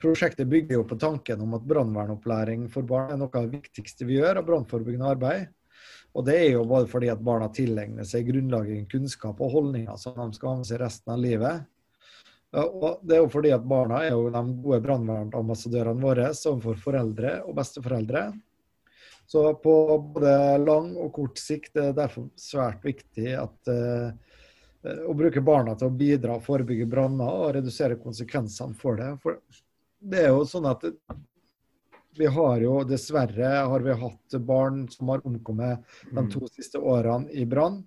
prosjektet 0.00 0.48
bygger 0.48 0.78
jo 0.78 0.86
på 0.88 0.98
tanken 1.00 1.42
om 1.44 1.54
at 1.58 1.66
brannvernopplæring 1.68 2.66
for 2.72 2.86
barn 2.88 3.14
er 3.14 3.20
noe 3.20 3.32
av 3.32 3.46
det 3.46 3.60
viktigste 3.60 4.08
vi 4.08 4.18
gjør 4.18 4.40
av 4.40 4.46
brannforebyggende 4.48 5.14
arbeid. 5.14 5.48
Og 6.16 6.24
det 6.26 6.36
er 6.40 6.52
jo 6.54 6.66
både 6.68 6.88
fordi 6.90 7.10
at 7.12 7.22
barna 7.22 7.50
tilegner 7.54 8.06
seg 8.08 8.26
grunnlaget 8.30 8.80
i 8.80 8.86
kunnskap 8.90 9.40
og 9.44 9.52
holdninger 9.52 9.98
som 10.00 10.16
de 10.18 10.28
skal 10.36 10.50
ha 10.54 10.60
med 10.60 10.68
seg 10.70 10.80
resten 10.82 11.14
av 11.14 11.20
livet. 11.22 11.66
Og 12.56 13.02
det 13.04 13.18
er 13.18 13.22
jo 13.22 13.30
fordi 13.32 13.52
at 13.52 13.64
barna 13.68 14.00
er 14.06 14.14
jo 14.14 14.30
de 14.32 14.42
gode 14.64 14.80
brannvernambassadørene 14.86 16.04
våre 16.04 16.30
overfor 16.32 16.78
foreldre 16.80 17.34
og 17.44 17.58
besteforeldre. 17.58 18.30
Så 19.28 19.42
på 19.60 19.74
både 20.14 20.32
lang 20.62 20.94
og 20.96 21.12
kort 21.18 21.36
sikt 21.36 21.76
er 21.76 21.90
det 21.90 21.98
derfor 21.98 22.30
svært 22.40 22.80
viktig 22.86 23.34
at, 23.36 23.58
uh, 23.68 24.14
å 24.86 25.14
bruke 25.16 25.42
barna 25.42 25.74
til 25.78 25.90
å 25.90 25.96
bidra, 25.98 26.38
forebygge 26.42 26.86
branner 26.90 27.26
og 27.28 27.54
redusere 27.56 27.98
konsekvensene 27.98 28.76
for 28.78 29.00
det. 29.00 29.10
For 29.22 29.40
det 29.98 30.22
er 30.24 30.30
jo 30.30 30.44
sånn 30.46 30.68
at 30.70 30.86
vi 32.18 32.26
har 32.34 32.62
jo 32.62 32.80
dessverre 32.86 33.50
har 33.70 33.84
vi 33.84 33.94
hatt 34.00 34.38
barn 34.46 34.84
som 34.90 35.10
har 35.12 35.22
omkommet 35.26 35.84
de 36.10 36.24
to 36.32 36.42
mm. 36.42 36.50
siste 36.54 36.78
årene 36.78 37.30
i 37.30 37.46
brann. 37.46 37.82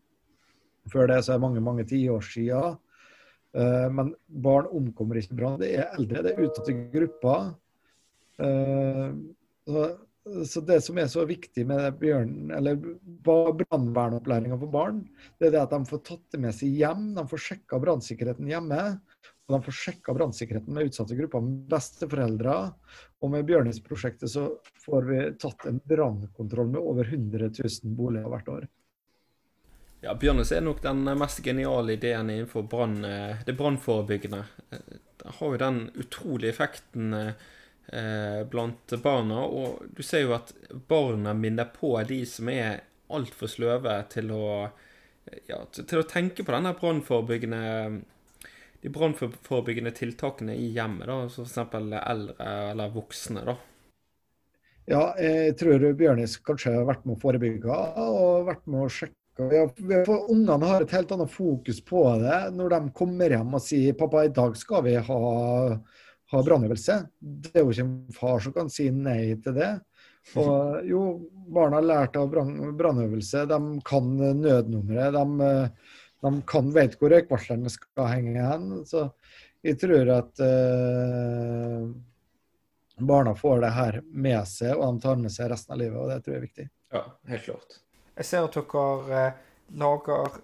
Før 0.92 1.12
det 1.12 1.20
så 1.24 1.34
er 1.34 1.40
det 1.40 1.46
mange, 1.46 1.64
mange 1.64 1.86
tiår 1.88 2.24
siden. 2.26 2.78
Uh, 3.52 3.88
men 3.92 4.14
barn 4.44 4.70
omkommer 4.72 5.20
ikke 5.20 5.36
i 5.36 5.40
brann. 5.42 5.60
Det 5.62 5.74
er 5.76 5.92
eldre, 5.98 6.24
det 6.24 6.34
er 6.34 6.48
utsatte 6.48 6.78
grupper. 6.94 7.52
Så, 10.22 10.62
det 10.62 10.78
som 10.86 11.00
er 11.02 11.08
så 11.10 11.24
viktig 11.26 11.64
med 11.66 11.96
bjørn, 11.98 12.52
eller 12.54 12.78
brannvernopplæringa 13.26 14.58
for 14.62 14.70
barn, 14.70 15.00
det 15.42 15.50
er 15.50 15.56
det 15.56 15.64
at 15.64 15.72
de 15.74 15.80
får 15.90 16.04
tatt 16.06 16.36
det 16.36 16.42
med 16.44 16.54
seg 16.54 16.76
hjem. 16.78 17.08
De 17.18 17.24
får 17.32 17.42
sjekka 17.48 17.80
brannsikkerheten 17.82 18.50
hjemme. 18.52 18.82
Og 19.50 19.56
de 19.56 19.66
får 19.66 19.76
sjekka 19.76 20.14
brannsikkerheten 20.16 20.76
med 20.76 20.92
utsatte 20.92 21.18
grupper 21.18 21.42
med 21.44 21.64
besteforeldre. 21.72 22.58
Og 23.22 23.34
med 23.34 23.48
Bjørnis-prosjektet 23.50 24.32
så 24.32 24.46
får 24.86 25.10
vi 25.10 25.24
tatt 25.42 25.66
en 25.68 25.82
brannkontroll 25.90 26.70
med 26.70 26.80
over 26.80 27.10
100 27.10 27.50
000 27.58 27.98
boliger 27.98 28.30
hvert 28.32 28.54
år. 28.54 28.70
Ja, 30.02 30.14
Bjørnes 30.18 30.54
er 30.54 30.64
nok 30.66 30.80
den 30.82 31.04
mest 31.18 31.44
geniale 31.46 31.98
ideen 31.98 32.30
innenfor 32.34 32.64
brand, 32.70 33.06
eh, 33.06 33.42
det 33.46 33.58
brannforebyggende. 33.58 34.46
Eh, 34.72 34.96
det 35.22 35.34
har 35.40 35.52
jo 35.52 35.60
den 35.62 35.82
utrolige 35.94 36.50
effekten 36.50 37.14
eh, 37.92 38.42
blant 38.50 38.96
barna. 39.04 39.44
Og 39.46 39.84
du 39.96 40.04
ser 40.04 40.26
jo 40.26 40.36
at 40.38 40.54
barna 40.90 41.36
minner 41.38 41.70
på 41.76 41.94
de 42.08 42.24
som 42.30 42.50
er 42.52 42.84
altfor 43.12 43.52
sløve 43.52 43.98
til 44.12 44.32
å, 44.36 44.46
ja, 45.50 45.60
til 45.76 46.00
å 46.00 46.08
tenke 46.08 46.46
på 46.48 46.56
denne 46.56 46.74
brannforebyggende 46.80 47.62
de 48.82 48.90
brannforebyggende 48.90 49.92
tiltakene 49.94 50.56
i 50.58 50.72
hjemmet, 50.74 51.06
da, 51.06 51.28
som 51.30 51.46
f.eks. 51.46 51.76
eldre 52.02 52.48
eller 52.72 52.94
voksne. 52.96 53.44
da. 53.46 53.56
Ja, 54.90 55.02
jeg 55.22 55.54
tror 55.60 55.84
Bjørnis 55.98 56.40
kanskje 56.42 56.74
har 56.74 56.88
vært 56.90 57.04
med 57.06 57.20
å 57.20 57.22
forebygge 57.22 57.82
og 58.02 58.48
vært 58.48 58.64
med 58.66 58.88
å 58.88 58.90
sjekke 58.92 59.18
for 60.06 60.32
Ungene 60.34 60.68
har 60.68 60.84
et 60.84 60.92
helt 60.92 61.12
annet 61.16 61.32
fokus 61.32 61.80
på 61.86 62.02
det 62.22 62.40
når 62.54 62.74
de 62.74 62.80
kommer 62.98 63.32
hjem 63.32 63.56
og 63.58 63.64
sier 63.64 63.96
pappa, 63.98 64.26
i 64.28 64.34
dag 64.36 64.58
skal 64.60 64.84
vi 64.86 64.98
ha, 64.98 65.20
ha 66.32 66.42
brannøvelse. 66.46 66.98
Det 67.20 67.54
er 67.56 67.66
jo 67.66 67.74
ikke 67.74 67.88
en 67.88 68.16
far 68.16 68.44
som 68.44 68.56
kan 68.56 68.70
si 68.72 68.88
nei 68.94 69.34
til 69.44 69.56
det. 69.58 69.72
Og 70.40 70.86
jo, 70.88 71.02
barna 71.52 71.80
har 71.80 71.88
lært 71.88 72.20
av 72.20 72.32
brannøvelse. 72.32 73.46
De 73.50 73.60
kan 73.88 74.14
nødnummeret. 74.18 75.18
De, 75.18 75.58
de 76.22 76.32
kan, 76.48 76.72
vet 76.76 76.96
hvor 77.00 77.12
røykvarslerne 77.12 77.74
skal 77.74 78.12
henge 78.12 78.46
hen. 78.46 78.70
Så 78.88 79.08
jeg 79.66 79.80
tror 79.82 80.14
at 80.16 80.44
eh, 80.46 81.90
barna 83.02 83.36
får 83.38 83.66
det 83.66 83.74
her 83.76 84.02
med 84.14 84.42
seg, 84.50 84.76
og 84.78 84.86
de 84.88 85.06
tar 85.08 85.20
med 85.22 85.34
seg 85.34 85.52
resten 85.52 85.76
av 85.76 85.82
livet. 85.82 86.00
Og 86.00 86.12
det 86.14 86.22
tror 86.22 86.36
jeg 86.36 86.42
er 86.42 86.48
viktig. 86.48 86.68
Ja, 86.92 87.06
helt 87.34 87.48
klart. 87.50 87.80
Jeg 88.20 88.28
ser 88.28 88.48
at 88.48 88.58
dere 88.58 89.22
eh, 89.26 89.40
lager 89.82 90.36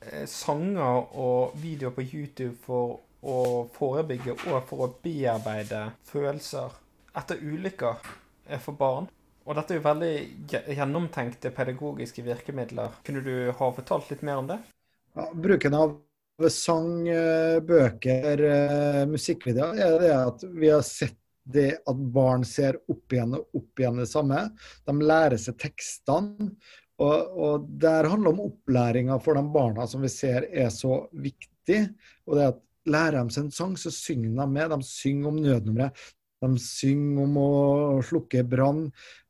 eh, 0.00 0.24
sanger 0.30 1.10
og 1.18 1.56
videoer 1.60 1.94
på 1.96 2.06
YouTube 2.06 2.54
for 2.64 3.02
å 3.22 3.66
forebygge 3.76 4.36
og 4.48 4.64
for 4.68 4.86
å 4.86 4.90
bearbeide 5.02 5.82
følelser 6.08 6.74
etter 7.16 7.40
ulykker 7.40 8.00
eh, 8.48 8.60
for 8.60 8.76
barn. 8.78 9.08
Og 9.46 9.54
dette 9.54 9.74
er 9.74 9.78
jo 9.78 9.86
veldig 9.86 10.14
gjennomtenkte 10.74 11.52
pedagogiske 11.54 12.24
virkemidler. 12.26 12.98
Kunne 13.06 13.22
du 13.22 13.52
ha 13.54 13.68
fortalt 13.76 14.10
litt 14.10 14.24
mer 14.26 14.40
om 14.40 14.48
det? 14.50 14.58
Ja, 15.14 15.28
bruken 15.32 15.76
av 15.78 15.94
sang, 16.52 17.06
bøker, 17.64 18.42
musikkvideoer 19.08 19.78
er 19.86 19.94
det 20.02 20.10
at 20.16 20.42
vi 20.50 20.72
har 20.74 20.82
sett 20.84 21.14
det 21.46 21.76
at 21.86 22.00
barn 22.12 22.44
ser 22.46 22.78
opp 22.90 23.14
igjen 23.14 23.36
og 23.38 23.60
opp 23.60 23.80
igjen 23.80 24.00
det 24.02 24.08
samme. 24.10 24.42
De 24.86 24.94
lærer 24.98 25.38
seg 25.40 25.58
tekstene. 25.62 26.50
Og, 26.96 27.36
og 27.36 27.66
Der 27.80 28.08
handler 28.08 28.32
om 28.32 28.46
opplæringa 28.48 29.18
for 29.22 29.36
de 29.36 29.44
barna 29.52 29.86
som 29.88 30.02
vi 30.04 30.10
ser 30.10 30.48
er 30.48 30.70
så 30.72 31.04
viktig. 31.12 31.82
og 32.26 32.38
det 32.38 32.48
at 32.50 32.62
Lærer 32.86 33.18
de 33.18 33.34
seg 33.34 33.46
en 33.46 33.54
sang, 33.54 33.74
så 33.80 33.92
synger 33.94 34.36
de 34.36 34.46
med. 34.52 34.70
De 34.74 34.90
synger 34.90 35.32
om 35.32 35.42
nødnummeret. 35.42 36.06
De 36.44 36.58
synger 36.60 37.22
om 37.24 37.36
å 37.40 37.50
slukke 38.04 38.42
brann. 38.44 38.82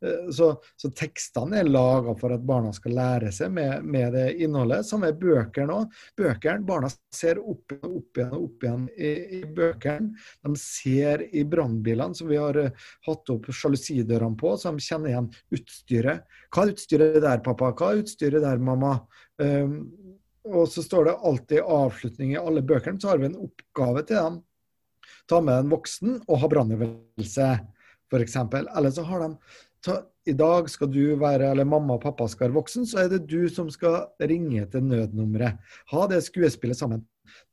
Eh, 0.04 0.30
så, 0.34 0.48
så, 0.78 0.90
tekstene 0.96 1.60
er 1.60 1.68
laga 1.68 2.16
for 2.18 2.34
at 2.34 2.42
barna 2.46 2.72
skal 2.74 2.96
lære 2.98 3.30
seg 3.34 3.52
med, 3.54 3.86
med 3.86 4.16
det 4.16 4.26
innholdet. 4.42 4.88
Samme 4.88 5.12
er 5.12 5.20
bøkene 5.20 5.76
òg. 5.76 6.00
Bøkene, 6.18 6.66
barna 6.66 6.90
ser 7.14 7.38
opp 7.38 7.76
igjen 7.76 8.34
og 8.34 8.48
opp 8.48 8.66
igjen 8.66 8.88
i, 8.96 9.12
i 9.38 9.42
bøkene. 9.46 10.16
De 10.42 10.58
ser 10.60 11.22
i 11.30 11.44
brannbilene 11.46 12.18
som 12.18 12.30
vi 12.30 12.40
har 12.42 12.58
uh, 12.58 12.88
hatt 13.06 13.34
opp 13.36 13.46
sjalusidørene 13.54 14.40
på, 14.40 14.56
så 14.58 14.74
de 14.74 14.88
kjenner 14.88 15.14
igjen 15.14 15.30
utstyret. 15.54 16.26
Hva 16.50 16.66
er 16.66 16.74
utstyret 16.74 17.20
der, 17.22 17.44
pappa? 17.46 17.70
Hva 17.70 17.92
er 17.92 18.02
utstyret 18.02 18.42
der, 18.42 18.58
mamma? 18.62 18.98
Um, 19.38 19.78
og 20.46 20.68
så 20.70 20.82
står 20.84 21.08
det 21.08 21.20
alltid 21.30 21.62
avslutning 21.62 22.34
i 22.34 22.40
alle 22.40 22.62
bøkene, 22.62 23.00
så 23.00 23.12
har 23.12 23.22
vi 23.22 23.30
en 23.30 23.40
oppgave 23.46 24.04
til 24.06 24.20
dem 24.20 24.42
ta 25.28 25.40
med 25.42 25.60
en 25.60 25.72
voksen 25.72 26.18
og 26.26 26.40
ha 26.42 26.50
brannøvelse, 26.50 27.48
f.eks. 28.10 28.36
Eller 28.36 28.92
så 28.94 29.04
har 29.06 29.24
de 29.24 29.30
ta, 29.84 29.98
I 30.26 30.34
dag 30.36 30.70
skal 30.70 30.90
du 30.90 31.16
være, 31.20 31.50
eller 31.52 31.68
mamma 31.68 31.96
og 31.96 32.02
pappa 32.02 32.28
skal 32.30 32.48
være 32.48 32.58
voksen, 32.58 32.86
så 32.88 33.04
er 33.04 33.12
det 33.12 33.26
du 33.30 33.48
som 33.52 33.70
skal 33.72 34.06
ringe 34.22 34.66
til 34.70 34.86
nødnummeret. 34.86 35.58
Ha 35.92 36.06
det 36.10 36.24
skuespillet 36.26 36.78
sammen. 36.78 37.04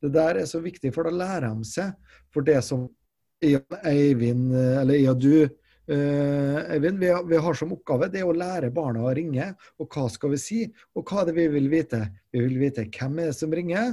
Det 0.01 0.13
der 0.13 0.41
er 0.41 0.49
så 0.49 0.61
viktig, 0.61 0.93
for 0.93 1.05
da 1.05 1.13
lærer 1.13 1.49
de 1.49 1.67
seg. 1.67 1.93
For 2.33 2.45
det 2.45 2.59
som 2.65 2.87
Eivind, 3.43 4.53
eller 4.55 4.95
jeg 4.95 5.11
og 5.11 5.19
du, 5.19 5.35
Eivind, 5.87 6.99
vi, 7.01 7.09
vi, 7.27 7.39
har 7.45 7.57
som 7.59 7.73
oppgave 7.75 8.07
det 8.13 8.23
å 8.23 8.35
lære 8.35 8.71
barna 8.71 9.03
å 9.03 9.13
ringe. 9.15 9.49
Og 9.81 9.89
hva 9.91 10.07
skal 10.11 10.31
vi 10.35 10.41
si? 10.41 10.59
Og 10.95 11.03
hva 11.07 11.23
er 11.23 11.31
det 11.31 11.37
vi 11.39 11.47
vil 11.57 11.71
vite? 11.71 12.05
Vi 12.31 12.43
vil 12.45 12.59
vite 12.61 12.87
hvem 12.87 13.19
er 13.19 13.31
det 13.31 13.39
som 13.39 13.51
ringer, 13.53 13.91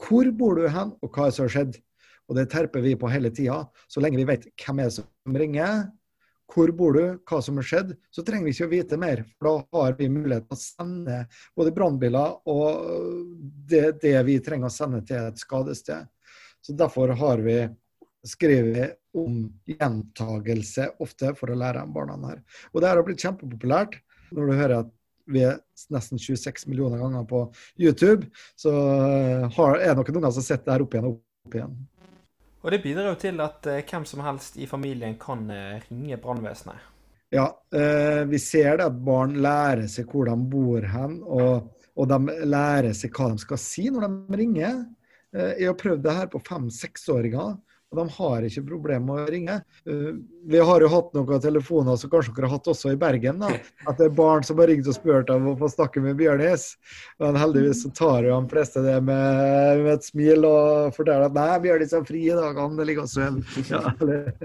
hvor 0.00 0.28
bor 0.36 0.60
du 0.60 0.66
hen, 0.68 0.92
og 1.00 1.08
hva 1.08 1.26
er 1.28 1.32
det 1.32 1.38
som 1.38 1.46
har 1.46 1.54
skjedd. 1.56 1.80
Og 2.30 2.36
det 2.38 2.50
terper 2.52 2.84
vi 2.84 2.98
på 2.98 3.08
hele 3.10 3.32
tida. 3.34 3.64
Så 3.90 4.02
lenge 4.04 4.20
vi 4.20 4.28
vet 4.28 4.46
hvem 4.62 4.84
er 4.84 4.90
det 4.90 4.98
som 5.00 5.40
ringer, 5.42 5.88
hvor 6.50 6.70
bor 6.74 6.96
du, 6.96 7.02
hva 7.28 7.38
som 7.44 7.58
har 7.60 7.66
skjedd, 7.66 7.92
så 8.10 8.24
trenger 8.26 8.48
vi 8.48 8.54
ikke 8.54 8.66
å 8.66 8.72
vite 8.72 8.98
mer. 9.00 9.22
For 9.38 9.48
da 9.48 9.82
har 9.84 9.98
vi 9.98 10.10
mulighet 10.12 10.48
til 10.48 10.56
å 10.56 10.62
sende 10.62 11.18
både 11.58 11.74
brannbiler 11.76 12.40
og 12.50 13.28
det, 13.70 14.00
det, 14.02 14.16
vi 14.26 14.40
trenger 14.44 14.70
å 14.70 14.74
sende 14.74 15.02
til 15.06 15.30
et 15.30 15.40
skadested. 15.40 16.10
Så 16.60 16.74
derfor 16.76 17.14
har 17.16 17.44
vi 17.44 17.60
skrevet 18.26 18.98
om 19.16 19.42
gjentagelse 19.68 20.90
ofte 21.02 21.32
for 21.38 21.52
å 21.52 21.58
lære 21.58 21.84
om 21.86 21.92
barna 21.94 22.18
her. 22.28 22.42
Og 22.74 22.82
det 22.82 22.90
har 22.90 23.02
blitt 23.06 23.24
kjempepopulært 23.24 24.00
når 24.30 24.50
du 24.50 24.56
hører 24.58 24.76
at 24.84 24.90
vi 25.30 25.44
er 25.46 25.60
nesten 25.94 26.18
26 26.18 26.66
millioner 26.70 26.98
ganger 26.98 27.26
på 27.28 27.44
YouTube, 27.78 28.28
så 28.58 28.72
er 28.72 29.92
det 29.94 29.96
noen 29.98 30.20
unger 30.20 30.34
som 30.34 30.46
sitter 30.46 30.74
her 30.74 30.84
opp 30.84 30.94
igjen 30.94 31.10
og 31.10 31.18
opp 31.46 31.56
igjen. 31.58 31.76
Og 32.60 32.74
det 32.74 32.82
bidrar 32.84 33.12
jo 33.12 33.18
til 33.20 33.40
at 33.40 33.66
eh, 33.72 33.84
hvem 33.88 34.04
som 34.04 34.20
helst 34.26 34.58
i 34.60 34.66
familien 34.68 35.14
kan 35.20 35.46
eh, 35.54 35.78
ringe 35.86 36.18
brannvesenet. 36.20 36.90
Ja, 37.32 37.46
eh, 37.72 38.24
vi 38.26 38.38
ser 38.42 38.80
det 38.80 38.88
at 38.90 39.02
barn 39.06 39.36
lærer 39.40 39.86
seg 39.88 40.10
hvor 40.10 40.26
de 40.26 40.34
bor 40.50 40.84
hen, 40.92 41.20
og, 41.22 41.70
og, 41.94 42.08
de 42.10 42.46
lærer 42.50 42.92
seg 42.96 43.14
hva 43.14 43.30
de 43.30 43.44
skal 43.44 43.60
si 43.62 43.86
når 43.88 44.08
de 44.08 44.40
ringer. 44.42 44.80
Eh, 45.30 45.52
jeg 45.62 45.70
har 45.70 45.78
prøvd 45.78 46.02
det 46.04 46.16
her 46.16 46.30
på 46.32 46.42
fem-seksåringer. 46.48 47.54
Og 47.90 47.98
de 47.98 48.04
har 48.14 48.44
ikke 48.46 48.62
problemer 48.68 49.02
med 49.02 49.20
å 49.24 49.30
ringe. 49.34 49.54
Eh, 49.90 50.10
vi 50.46 50.58
har 50.62 50.82
jo 50.84 50.90
hatt 50.92 51.08
noen 51.16 51.42
telefoner 51.42 51.96
som 51.98 52.12
kanskje 52.12 52.36
dere 52.36 52.46
har 52.46 52.54
hatt 52.60 52.70
også 52.70 52.92
i 52.94 53.00
Bergen. 53.00 53.42
da, 53.42 53.50
At 53.90 53.98
det 53.98 54.06
er 54.06 54.14
barn 54.14 54.46
som 54.46 54.62
har 54.62 54.70
ringt 54.70 54.86
og 54.86 54.94
spurt 54.94 55.32
om 55.34 55.48
å 55.50 55.56
få 55.58 55.72
snakke 55.72 56.02
med 56.04 56.14
Bjørnis. 56.20 56.68
Men 57.18 57.40
heldigvis 57.40 57.82
så 57.82 57.90
tar 57.98 58.28
jo 58.28 58.38
de 58.38 58.54
fleste 58.54 58.84
det 58.86 58.94
med, 59.02 59.82
med, 59.82 59.90
et 59.96 60.06
smil 60.06 60.46
og 60.46 60.94
forteller 60.94 61.26
at 61.26 61.34
nei, 61.34 61.50
Bjørnis 61.66 61.98
er 61.98 62.06
fri 62.06 62.24
i 62.28 62.38
dag, 62.38 62.62
han 62.62 62.78
ligger 62.78 63.08
og 63.08 63.10
sover. 63.10 63.60
Ja, 63.66 63.82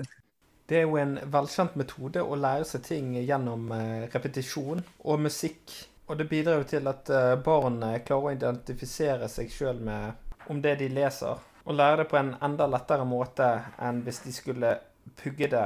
det 0.73 0.81
er 0.81 0.87
jo 0.89 0.97
en 0.97 1.17
velkjent 1.37 1.77
metode 1.77 2.25
å 2.25 2.41
lære 2.41 2.65
seg 2.65 2.87
ting 2.89 3.13
gjennom 3.21 3.69
eh, 3.77 4.07
repetisjon 4.09 4.81
og 5.05 5.25
musikk. 5.29 5.83
Og 6.09 6.17
det 6.17 6.31
bidrar 6.33 6.63
jo 6.63 6.71
til 6.73 6.89
at 6.89 7.13
eh, 7.13 7.35
barn 7.45 7.83
klarer 8.07 8.31
å 8.31 8.37
identifisere 8.41 9.29
seg 9.29 9.53
sjøl 9.53 9.85
med 9.85 10.49
om 10.49 10.57
det 10.65 10.79
de 10.81 10.89
leser 10.89 11.51
og 11.65 11.77
lære 11.77 12.03
det 12.03 12.09
på 12.11 12.19
en 12.19 12.35
enda 12.45 12.67
lettere 12.69 13.05
måte 13.07 13.47
enn 13.81 14.03
hvis 14.05 14.21
de 14.25 14.33
skulle 14.35 14.75
pugge 15.21 15.49
det. 15.51 15.65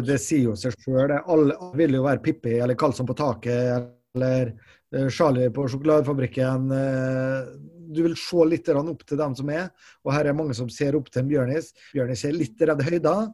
Det 0.00 0.18
sier 0.22 0.50
jo 0.50 0.56
seg 0.58 0.76
sjøl. 0.78 1.16
Alle 1.18 1.56
vil 1.76 1.96
jo 1.98 2.04
være 2.06 2.22
Pippi 2.24 2.58
eller 2.60 2.78
Karlsson 2.78 3.08
på 3.08 3.16
taket 3.18 3.90
eller 4.14 4.52
eh, 4.94 5.08
Charlie 5.08 5.50
på 5.54 5.66
sjokoladefabrikken. 5.70 6.70
Eh, 6.76 7.50
du 7.90 8.04
vil 8.06 8.14
se 8.18 8.46
litt 8.46 8.68
opp 8.70 9.02
til 9.06 9.18
dem 9.18 9.34
som 9.34 9.50
er. 9.50 9.70
Og 10.06 10.14
her 10.14 10.30
er 10.30 10.36
mange 10.36 10.54
som 10.54 10.70
ser 10.70 10.96
opp 10.98 11.10
til 11.10 11.24
en 11.24 11.30
Bjørnis. 11.32 11.72
Bjørnis 11.94 12.24
er 12.24 12.36
litt 12.36 12.62
redd 12.62 12.84
høyder 12.86 13.28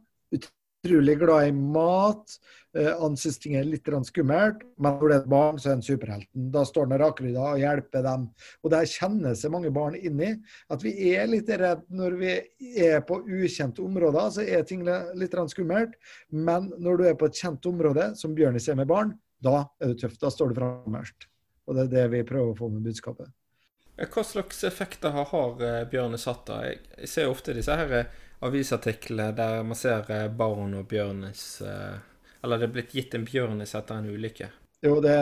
utrolig 0.87 1.19
glad 1.19 1.49
i 1.49 1.53
mat. 1.53 2.37
Uh, 2.77 2.93
han 3.01 3.15
ting 3.17 3.57
er 3.57 3.65
litt 3.65 3.89
skummelt, 4.09 4.65
men 4.79 4.99
når 4.99 5.09
det 5.09 5.17
er 5.17 5.23
et 5.23 5.31
barn, 5.33 5.59
så 5.59 5.71
er 5.71 5.77
han 5.77 5.85
superhelten. 5.85 6.49
Da 6.53 6.65
står 6.69 6.89
han 6.89 7.01
rakrydda 7.01 7.45
og 7.53 7.61
hjelper 7.63 8.05
dem. 8.07 8.27
Og 8.63 8.73
der 8.75 8.91
kjenner 8.91 9.37
seg 9.39 9.55
mange 9.55 9.73
barn 9.75 9.97
inn 9.97 10.21
i 10.21 10.33
at 10.73 10.85
vi 10.85 10.93
er 11.15 11.31
litt 11.31 11.49
redd 11.49 11.87
når 11.89 12.19
vi 12.21 12.35
er 12.83 13.01
på 13.07 13.23
ukjente 13.23 13.85
områder, 13.85 14.29
så 14.35 14.45
er 14.45 14.67
ting 14.69 14.85
litt 14.87 15.39
skummelt. 15.53 15.97
Men 16.31 16.71
når 16.79 17.01
du 17.01 17.09
er 17.09 17.17
på 17.19 17.31
et 17.31 17.41
kjent 17.41 17.67
område, 17.67 18.13
som 18.17 18.37
Bjørnis 18.37 18.69
ser 18.69 18.79
med 18.79 18.91
barn, 18.91 19.17
da 19.43 19.67
er 19.81 19.93
du 19.93 19.99
tøff. 20.01 20.19
Da 20.21 20.31
står 20.33 20.53
du 20.53 20.61
framerst. 20.61 21.29
Og 21.67 21.77
det 21.77 21.87
er 21.87 21.93
det 21.97 22.07
vi 22.15 22.27
prøver 22.29 22.53
å 22.53 22.59
få 22.59 22.71
med 22.71 22.87
budskapet. 22.87 23.33
Hva 23.97 24.23
slags 24.29 24.61
effekter 24.69 25.15
har 25.15 25.63
eh, 25.65 25.83
Bjørnis 25.89 26.27
hatt? 26.29 26.45
da? 26.51 26.59
Jeg 26.69 27.09
ser 27.09 27.31
ofte 27.33 27.55
disse 27.57 27.73
her 27.73 27.95
eh, 27.97 28.11
avisartikler 28.41 29.33
der 29.37 29.63
man 29.65 29.79
ser 29.79 30.05
Baron 30.37 30.75
og 30.77 30.87
bjørnis 30.91 31.63
eh, 31.65 31.97
Eller 32.45 32.61
det 32.61 32.69
er 32.69 32.75
blitt 32.75 32.95
gitt 32.95 33.15
en 33.17 33.25
bjørnis 33.27 33.75
etter 33.75 33.99
en 33.99 34.11
ulykke. 34.13 34.51
Jo, 34.85 34.99
det 35.01 35.17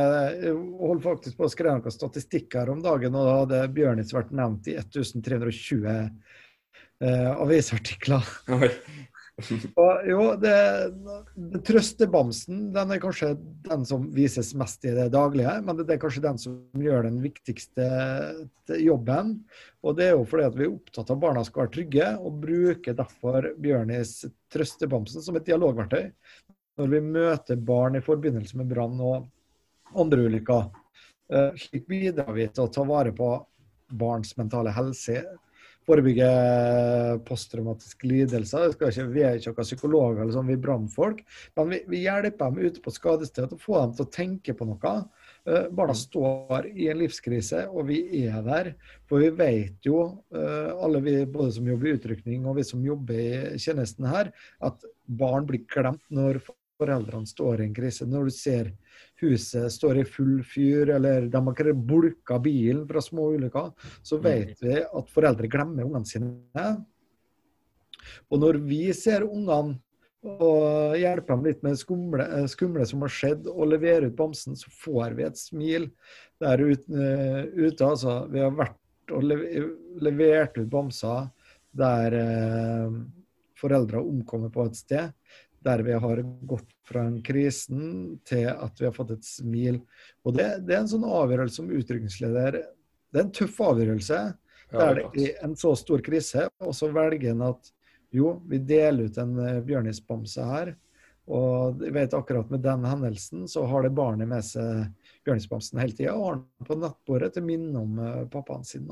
holder 0.51 1.03
faktisk 1.05 1.39
på 1.39 1.47
å 1.47 1.53
skrive 1.53 1.77
noen 1.79 1.95
statistikker 1.95 2.69
om 2.73 2.83
dagen, 2.85 3.15
og 3.15 3.25
da 3.25 3.37
hadde 3.39 3.61
bjørnis 3.77 4.13
vært 4.13 4.35
nevnt 4.35 4.67
i 4.69 4.75
1320 4.81 5.87
eh, 5.95 7.31
avisartikler. 7.33 8.33
Oi. 8.59 8.69
Og, 9.83 10.05
jo, 10.07 10.25
det, 10.39 10.55
det 11.35 11.61
Trøstebamsen 11.67 12.69
den 12.75 12.95
er 12.95 13.01
kanskje 13.03 13.33
den 13.67 13.83
som 13.89 14.07
vises 14.15 14.53
mest 14.59 14.87
i 14.87 14.93
det 14.95 15.09
daglige, 15.15 15.57
men 15.67 15.79
det, 15.79 15.89
det 15.89 15.97
er 15.97 16.03
kanskje 16.05 16.23
den 16.23 16.39
som 16.39 16.61
gjør 16.79 17.09
den 17.09 17.19
viktigste 17.25 17.89
jobben. 18.79 19.35
Og 19.83 19.99
det 19.99 20.09
er 20.09 20.15
jo 20.15 20.27
fordi 20.31 20.47
at 20.47 20.59
vi 20.59 20.69
er 20.69 20.77
opptatt 20.77 21.11
av 21.11 21.19
at 21.19 21.25
barna 21.27 21.45
skal 21.47 21.65
være 21.65 21.75
trygge, 21.79 22.11
og 22.23 22.39
bruker 22.45 22.99
derfor 23.01 23.51
Bjørnis 23.59 24.21
Trøstebamsen 24.55 25.25
som 25.25 25.41
et 25.41 25.49
dialogverktøy 25.51 26.13
når 26.79 26.91
vi 26.91 27.01
møter 27.07 27.59
barn 27.63 27.99
i 27.99 28.03
forbindelse 28.03 28.59
med 28.59 28.71
brann 28.71 28.99
og 29.03 29.29
andre 29.99 30.27
ulykker. 30.27 30.71
Eh, 31.33 31.53
slik 31.59 31.87
bidrar 31.91 32.35
vi 32.35 32.49
til 32.51 32.67
å 32.67 32.73
ta 32.73 32.83
vare 32.87 33.15
på 33.15 33.29
barns 33.95 34.35
mentale 34.39 34.73
helse 34.75 35.21
forebygge 35.89 36.29
posttraumatiske 37.29 38.09
lidelser. 38.09 38.73
Ikke, 38.73 38.91
vi 39.13 39.25
er 39.25 39.39
ikke 39.39 39.53
noen 39.53 39.69
psykologer 39.69 40.23
eller 40.23 40.35
sånn, 40.35 40.49
vi 40.49 40.57
er 40.57 40.65
brannfolk, 40.65 41.21
men 41.59 41.71
vi, 41.73 41.81
vi, 41.91 42.03
hjelper 42.07 42.55
dem 42.55 42.65
ute 42.65 42.83
på 42.85 42.95
skadestedet 42.95 43.57
og 43.57 43.63
får 43.63 43.81
dem 43.81 43.95
til 43.99 44.07
å 44.07 44.13
tenke 44.19 44.57
på 44.57 44.69
noe. 44.69 44.95
Uh, 45.45 45.67
barna 45.69 45.93
mm. 45.93 46.01
står 46.01 46.69
i 46.73 46.89
en 46.89 47.01
livskrise, 47.03 47.67
og 47.69 47.91
vi 47.91 48.01
er 48.25 48.41
der. 48.47 48.73
For 49.11 49.21
vi 49.21 49.31
vet 49.37 49.89
jo, 49.89 50.07
uh, 50.35 50.73
alle 50.81 51.03
vi 51.05 51.19
både 51.29 51.59
som 51.59 51.69
jobber 51.69 51.91
i 51.91 51.97
utrykning 51.99 52.49
og 52.49 52.61
vi 52.61 52.67
som 52.67 52.85
jobber 52.85 53.21
i 53.55 53.61
tjenesten 53.61 54.09
her, 54.09 54.33
at 54.65 54.89
barn 55.05 55.45
blir 55.49 55.67
glemt 55.69 56.05
når 56.09 56.41
foreldrene 56.81 57.29
står 57.29 57.61
i 57.61 57.69
en 57.69 57.77
krise. 57.77 58.09
Når 58.09 58.31
du 58.31 58.35
ser 58.35 58.73
huset 59.25 59.73
står 59.73 60.01
i 60.01 60.07
full 60.09 60.43
fyr, 60.47 60.93
eller 60.97 61.29
de 61.33 61.43
har 61.47 61.73
bulka 61.75 62.39
bilen 62.43 62.85
fra 62.89 63.03
små 63.05 63.31
ulykker, 63.35 63.73
så 64.03 64.19
mm. 64.19 64.25
vet 64.25 64.63
vi 64.63 64.77
at 64.85 65.15
foreldre 65.15 65.51
glemmer 65.51 65.87
ungene 65.87 66.09
sine. 66.09 66.69
Og 68.31 68.41
når 68.41 68.61
vi 68.69 68.87
ser 68.97 69.27
ungene 69.27 69.79
og 70.25 70.95
hjelper 70.97 71.35
dem 71.35 71.45
litt 71.45 71.65
med 71.65 71.77
skumle, 71.77 72.25
skumle 72.49 72.87
som 72.89 73.03
har 73.05 73.13
skjedd, 73.13 73.49
og 73.51 73.69
leverer 73.75 74.09
ut 74.09 74.17
bamsen, 74.17 74.57
så 74.57 74.73
får 74.73 75.17
vi 75.19 75.27
et 75.27 75.41
smil 75.41 75.91
der 76.41 76.63
ute. 76.65 77.11
ute 77.53 77.91
altså. 77.91 78.23
Vi 78.33 78.41
har 78.41 78.55
vært 78.57 78.81
og 79.13 79.27
levert 80.01 80.57
ut 80.57 80.71
bamser 80.73 81.29
der 81.77 82.17
eh, 82.17 82.95
foreldre 83.59 84.01
omkommer 84.01 84.53
på 84.55 84.65
et 84.69 84.79
sted 84.79 85.11
der 85.65 85.83
vi 85.87 85.97
har 85.97 86.23
gått 86.45 86.69
fra 86.89 87.07
en 87.09 87.21
krisen 87.25 88.19
til 88.29 88.49
at 88.53 88.81
vi 88.81 88.89
har 88.89 88.95
fått 88.97 89.15
et 89.17 89.27
smil. 89.27 89.81
Og 90.25 90.37
det, 90.37 90.49
det 90.69 90.77
er 90.77 90.83
en 90.83 90.91
sånn 90.91 91.07
avgjørelse 91.09 91.63
som 91.63 91.73
utrykningsleder 91.73 92.59
Det 92.61 93.21
er 93.21 93.25
en 93.25 93.35
tøff 93.35 93.61
avgjørelse. 93.65 94.21
Der 94.75 95.01
det 95.15 95.29
er 95.31 95.45
en 95.47 95.55
så 95.57 95.75
stor 95.79 96.03
krise, 96.03 96.49
og 96.59 96.75
så 96.75 96.89
velger 96.93 97.31
en 97.31 97.45
at 97.47 97.71
jo, 98.15 98.41
vi 98.47 98.61
deler 98.63 99.09
ut 99.09 99.19
en 99.19 99.37
uh, 99.39 99.61
bjørnisbamse 99.67 100.47
her. 100.47 100.75
Og 101.25 101.81
jeg 101.83 101.95
vet 101.95 102.15
akkurat 102.15 102.51
med 102.53 102.61
den 102.65 102.85
hendelsen 102.85 103.47
så 103.49 103.65
har 103.71 103.87
det 103.87 103.95
barnet 103.97 104.29
med 104.29 104.45
seg 104.45 104.91
bjørnisbamsen 105.25 105.81
hele 105.81 105.97
tida 105.97 106.13
og 106.13 106.27
har 106.27 106.37
den 106.37 106.69
på 106.69 106.77
nattbordet 106.77 107.33
til 107.35 107.47
minne 107.47 107.81
om 107.81 107.97
uh, 107.99 108.27
pappaen 108.31 108.67
sin. 108.69 108.91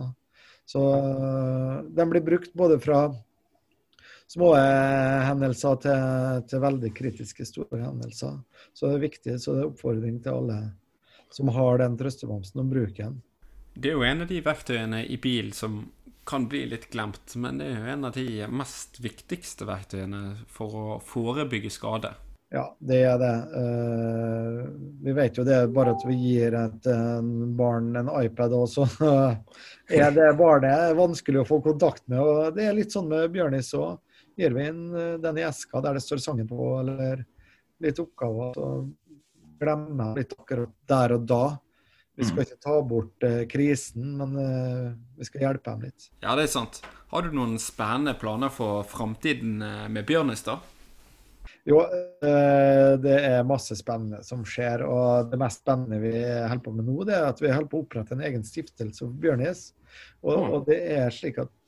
Så 0.65 0.81
uh, 0.81 1.83
den 1.93 2.15
blir 2.15 2.25
brukt 2.25 2.55
både 2.57 2.81
fra 2.83 3.05
små 4.33 4.53
hendelser 4.57 5.81
til, 5.83 6.45
til, 6.49 6.63
veldig 6.63 6.93
kritiske 6.97 7.47
store 7.49 7.83
hendelser. 7.83 8.39
Så 8.73 8.89
det 8.89 8.97
er 8.97 9.05
viktig, 9.07 9.37
så 9.41 9.57
det 9.57 9.65
er 9.65 9.73
oppfordring 9.73 10.23
til 10.25 10.39
alle 10.39 10.61
som 11.33 11.49
har 11.53 11.81
den 11.81 11.97
trøstebamsen, 12.01 12.61
om 12.61 12.71
bruken. 12.71 13.21
Det 13.75 13.89
er 13.89 13.97
jo 13.97 14.05
en 14.05 14.25
av 14.25 14.29
de 14.29 14.41
verktøyene 14.45 15.05
i 15.09 15.17
bil 15.21 15.53
som 15.57 15.87
kan 16.29 16.45
bli 16.49 16.67
litt 16.71 16.91
glemt, 16.93 17.35
men 17.41 17.59
det 17.59 17.71
er 17.71 17.79
jo 17.81 17.95
en 17.95 18.05
av 18.09 18.13
de 18.15 18.27
mest 18.53 19.01
viktigste 19.03 19.67
verktøyene 19.67 20.43
for 20.53 20.77
å 20.77 20.99
forebygge 21.03 21.73
skade. 21.73 22.13
Ja, 22.53 22.67
det 22.85 22.99
er 23.09 23.17
det. 23.17 23.33
Uh, 23.57 24.59
vi 25.03 25.15
vet 25.17 25.41
jo 25.41 25.45
det 25.49 25.57
bare 25.73 25.95
at 25.97 26.05
vi 26.05 26.19
gir 26.21 26.53
et 26.61 26.89
barn 27.57 27.97
en 27.97 28.13
iPad, 28.21 28.53
også, 28.53 28.85
er 30.03 30.13
det 30.15 30.29
barnet 30.39 30.93
vanskelig 31.01 31.43
å 31.43 31.49
få 31.49 31.63
kontakt 31.65 32.05
med. 32.13 32.21
og 32.21 32.59
Det 32.59 32.69
er 32.69 32.77
litt 32.77 32.93
sånn 32.93 33.09
med 33.09 33.33
Bjørnis 33.33 33.73
òg 33.81 33.97
gir 34.43 34.57
vi 34.57 34.67
inn 34.69 34.83
denne 34.93 35.21
den 35.23 35.41
i 35.41 35.47
eska 35.47 35.81
der 35.85 35.99
det 35.99 36.05
står 36.05 36.23
sangen 36.23 36.49
på, 36.51 36.59
eller 36.81 37.25
litt 37.83 38.01
oppgaver. 38.03 38.57
Så 38.57 38.71
glemmer 39.63 40.13
jeg 40.13 40.23
litt 40.23 40.35
akkurat 40.39 40.75
der 40.91 41.17
og 41.17 41.29
da. 41.31 41.45
Vi 42.13 42.27
skal 42.27 42.43
mm. 42.43 42.45
ikke 42.45 42.61
ta 42.61 42.75
bort 42.85 43.25
eh, 43.25 43.39
krisen, 43.49 44.11
men 44.19 44.35
eh, 44.37 44.91
vi 45.17 45.29
skal 45.29 45.47
hjelpe 45.47 45.73
dem 45.73 45.87
litt. 45.89 46.11
Ja, 46.21 46.35
det 46.37 46.45
er 46.45 46.53
sant. 46.53 46.83
Har 47.13 47.25
du 47.25 47.33
noen 47.33 47.57
spennende 47.61 48.13
planer 48.21 48.53
for 48.53 48.85
framtiden 48.89 49.63
med 49.93 50.05
Bjørnestad? 50.09 50.69
Jo, 51.67 51.79
uh, 51.85 52.93
det 52.99 53.15
er 53.23 53.45
masse 53.47 53.75
spennende 53.79 54.21
som 54.27 54.43
skjer. 54.49 54.83
Og 54.87 55.31
det 55.31 55.39
mest 55.41 55.63
spennende 55.63 56.01
vi 56.03 56.13
holder 56.21 56.63
på 56.65 56.75
med 56.75 56.89
nå, 56.89 56.97
det 57.09 57.17
er 57.17 57.29
at 57.29 57.43
vi 57.43 57.53
holder 57.53 57.71
på 57.71 57.81
å 57.81 57.85
opprette 57.87 58.17
en 58.17 58.25
egen 58.29 58.45
stiftelse 58.47 59.05
for 59.05 59.17
Bjørnis. 59.25 59.71
Og, 60.25 60.37
mm. 60.37 60.49
og 60.49 60.65
det 60.69 60.81
er 60.97 61.13
slik 61.15 61.41
at 61.43 61.53
Eh, 61.53 61.62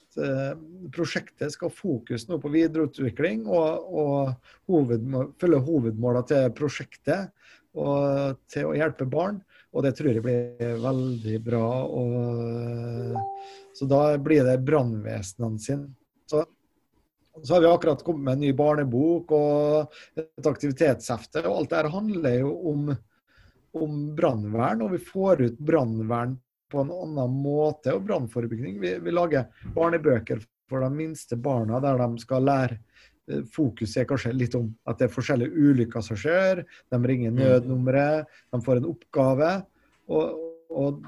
prosjektet 0.95 1.53
skal 1.55 1.71
ha 1.71 1.75
fokus 1.75 2.29
nå 2.29 2.39
på 2.43 2.53
videreutvikling 2.53 3.45
og, 3.49 3.89
og 3.91 4.71
hovedmål, 4.71 5.33
følge 5.41 5.61
hovedmålene 5.67 6.29
til 6.31 6.55
prosjektet 6.59 7.33
og 7.75 8.39
til 8.51 8.71
å 8.71 8.77
hjelpe 8.79 9.07
barn. 9.11 9.41
Og 9.75 9.83
det 9.83 9.97
tror 9.99 10.15
jeg 10.15 10.23
blir 10.23 10.77
veldig 10.83 11.39
bra. 11.43 11.69
Og, 11.91 13.17
så 13.75 13.89
da 13.91 14.03
blir 14.23 14.47
det 14.47 14.61
brannvesenene 14.67 15.63
sine. 15.63 15.89
Så, 16.31 16.45
så, 17.41 17.57
har 17.57 17.65
vi 17.65 17.73
akkurat 17.73 18.05
kommet 18.07 18.29
med 18.29 18.37
en 18.37 18.45
ny 18.47 18.53
barnebok 18.57 19.35
og 19.35 19.99
et 20.21 20.51
aktivitetshefte. 20.51 21.43
Og 21.43 21.59
alt 21.59 21.73
det 21.73 21.81
her 21.83 21.91
handler 21.97 22.39
jo 22.39 22.55
om, 22.71 22.95
om 23.83 24.01
brannvern, 24.15 24.87
og 24.87 24.95
vi 24.95 25.03
får 25.03 25.47
ut 25.49 25.61
brannvern 25.73 26.39
på 26.75 26.85
en 26.85 26.93
annen 26.95 27.39
måte. 27.45 27.95
Og 27.95 28.05
brannforebygging 28.09 28.81
vi, 28.83 28.97
vi, 29.03 29.15
lager 29.15 29.49
barnebøker 29.77 30.43
for 30.71 30.85
de 30.85 30.91
minste 30.95 31.39
barna 31.41 31.81
der 31.85 32.01
de 32.03 32.23
skal 32.23 32.47
lære. 32.49 32.79
Eh, 33.31 33.45
fokuset 33.55 34.03
er 34.03 34.09
kanskje 34.11 34.35
litt 34.37 34.57
om 34.59 34.71
at 34.89 35.01
det 35.01 35.09
er 35.09 35.15
forskjellige 35.17 35.55
ulykker 35.55 36.05
som 36.05 36.19
skjer. 36.21 36.65
De 36.93 37.03
ringer 37.05 37.35
mm. 37.35 37.43
nødnummeret, 37.43 38.33
de 38.53 38.65
får 38.65 38.83
en 38.83 38.91
oppgave. 38.93 39.53
Og, 40.13 40.43
og 40.75 41.05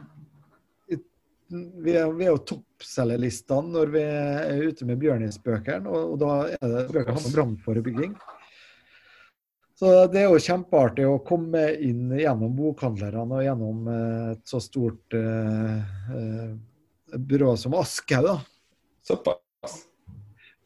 vi 1.49 1.93
er, 1.95 2.09
vi 2.11 2.27
er 2.27 2.33
jo 2.33 2.43
toppselgerlistene 2.51 3.71
når 3.75 3.93
vi 3.95 4.03
er 4.03 4.65
ute 4.67 4.87
med 4.89 4.99
Bjørnisbøkene, 5.03 5.87
og, 5.87 6.15
og 6.15 6.19
da 6.23 6.33
er 6.57 6.73
det 6.73 6.87
bøker 6.95 7.15
om 7.15 7.29
brannforebygging. 7.35 8.17
Så 9.77 9.91
det 10.09 10.23
er 10.23 10.31
jo 10.31 10.41
kjempeartig 10.41 11.05
å 11.05 11.19
komme 11.25 11.67
inn 11.85 12.09
gjennom 12.17 12.55
bokhandlerne 12.57 13.27
og 13.27 13.45
gjennom 13.45 13.91
eh, 13.93 14.31
et 14.33 14.49
så 14.49 14.61
stort 14.65 15.17
uh, 15.17 15.83
uh, 16.09 17.19
byrå 17.21 17.53
som 17.61 17.77
Aske. 17.77 18.23
da. 18.25 18.39
Såpass. 19.05 19.43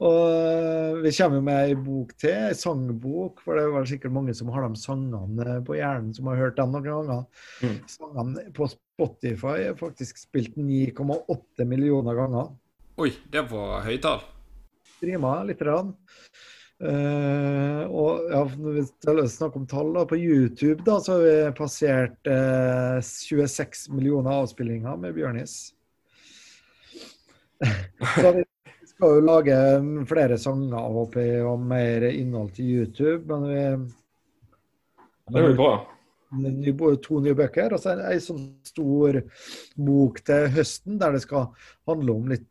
Og 0.00 1.02
vi 1.02 1.10
kommer 1.12 1.42
med 1.44 1.58
ei 1.68 1.74
bok 1.76 2.14
til, 2.22 2.36
ei 2.48 2.56
sangbok, 2.56 3.42
for 3.44 3.58
det 3.58 3.66
er 3.66 3.74
vel 3.74 3.88
sikkert 3.90 4.14
mange 4.14 4.32
som 4.38 4.48
har 4.54 4.64
de 4.64 4.80
sangene 4.80 5.58
på 5.66 5.76
hjernen, 5.76 6.14
som 6.16 6.30
har 6.30 6.40
hørt 6.40 6.56
dem 6.56 6.72
noen 6.72 6.86
ganger. 6.86 7.26
Mm. 7.60 7.74
Sangene 7.90 8.46
på 8.56 8.70
Spotify 8.72 9.66
er 9.66 9.76
faktisk 9.76 10.22
spilt 10.22 10.56
9,8 10.56 11.66
millioner 11.68 12.16
ganger. 12.16 12.54
Oi, 13.00 13.10
det 13.34 13.44
var 13.50 13.84
høytall. 13.84 14.24
Streama 14.94 15.34
litt. 15.50 15.60
Rann. 15.66 15.92
Uh, 16.80 17.82
og 17.92 18.30
ja, 18.32 18.38
når 18.56 18.76
vi 18.78 19.26
snakker 19.28 19.60
om 19.60 19.66
tall, 19.68 19.90
da, 19.92 20.06
på 20.08 20.16
YouTube 20.16 20.80
da, 20.86 20.94
så 21.04 21.18
har 21.18 21.26
vi 21.26 21.34
passert 21.58 22.30
uh, 22.30 22.96
eh, 22.96 23.02
26 23.04 23.90
millioner 23.92 24.38
avspillinger 24.40 24.96
med 25.02 25.12
Bjørnis. 25.18 25.58
Så 28.16 28.32
vi 28.32 28.44
skal 28.88 29.18
jo 29.18 29.24
lage 29.26 29.56
flere 30.08 30.38
sanger 30.40 30.88
håper 30.96 31.20
jeg, 31.20 31.42
og 31.44 31.60
mer 31.68 32.06
innhold 32.08 32.54
til 32.56 32.70
YouTube. 32.78 33.28
Men 33.28 33.44
vi 33.50 33.64
Det 35.28 35.42
blir 35.44 35.56
bra. 35.58 35.74
ny, 36.32 36.72
to 37.04 37.20
nye 37.20 37.36
bøker, 37.36 37.74
og 37.74 37.82
så 37.82 37.92
en, 37.92 38.00
en 38.08 38.24
sånn 38.24 38.46
stor 38.64 39.20
bok 39.76 40.22
til 40.24 40.48
høsten 40.56 40.96
der 41.02 41.12
det 41.12 41.24
skal 41.26 41.50
handle 41.90 42.16
om 42.16 42.32
litt 42.32 42.48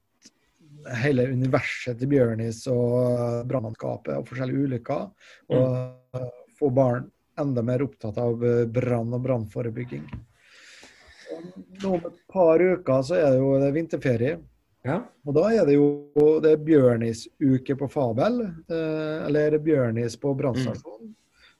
hele 1.04 1.28
universet 1.34 2.00
til 2.00 2.12
Bjørnis 2.12 2.63
og 2.72 3.46
brannmannskapet 3.50 4.15
og 4.18 4.28
forskjellige 4.30 4.68
ulykker. 4.68 5.08
Og 5.56 6.22
få 6.60 6.72
barn 6.76 7.10
enda 7.39 7.63
mer 7.63 7.84
opptatt 7.86 8.18
av 8.20 8.42
brann 8.74 9.13
og 9.15 9.24
brannforebygging. 9.24 10.08
Nå 11.84 11.92
om 11.96 12.08
et 12.10 12.24
par 12.32 12.60
uker 12.60 13.04
så 13.06 13.20
er 13.20 13.30
det 13.34 13.42
jo 13.42 13.52
det 13.62 13.74
vinterferie. 13.76 14.39
Ja. 14.88 15.02
Og 15.28 15.36
da 15.36 15.46
er 15.52 15.68
det 15.68 15.76
jo 15.76 15.88
det 16.44 16.54
er 16.56 16.63
Bjørnis-uke 16.63 17.76
på 17.80 17.89
Fabel, 17.92 18.42
eh, 18.48 19.28
eller 19.28 19.58
Bjørnis 19.63 20.15
på 20.20 20.34
brannstasjonen. 20.39 21.13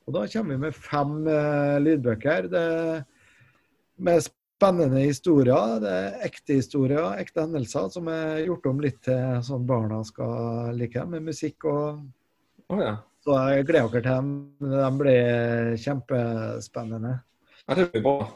Og 0.08 0.16
da 0.16 0.26
kommer 0.32 0.56
vi 0.56 0.64
med 0.64 0.76
fem 0.76 1.16
eh, 1.28 1.76
lydbøker. 1.84 2.48
Det, 2.52 2.66
med 4.00 4.30
spennende 4.60 5.06
historier. 5.06 5.80
Det 5.80 5.92
er 5.96 6.26
ekte 6.28 6.58
historier, 6.60 7.14
ekte 7.22 7.46
hendelser, 7.46 7.88
som 7.94 8.10
er 8.12 8.44
gjort 8.44 8.68
om 8.68 8.82
litt 8.84 9.00
til 9.08 9.40
sånn 9.46 9.68
barna 9.70 10.02
skal 10.08 10.76
like, 10.76 11.06
med 11.08 11.24
musikk 11.30 11.70
og 11.70 12.02
oh, 12.74 12.82
ja. 12.84 12.98
Så 13.24 13.36
jeg 13.52 13.66
gleder 13.68 13.92
dere 13.92 14.04
til 14.04 14.12
dem. 14.14 14.28
De 14.72 14.90
blir 15.00 15.74
kjempespennende. 15.84 17.18
ja. 17.68 17.76
Det 17.76 17.90
blir 17.92 18.04
bra. 18.04 18.30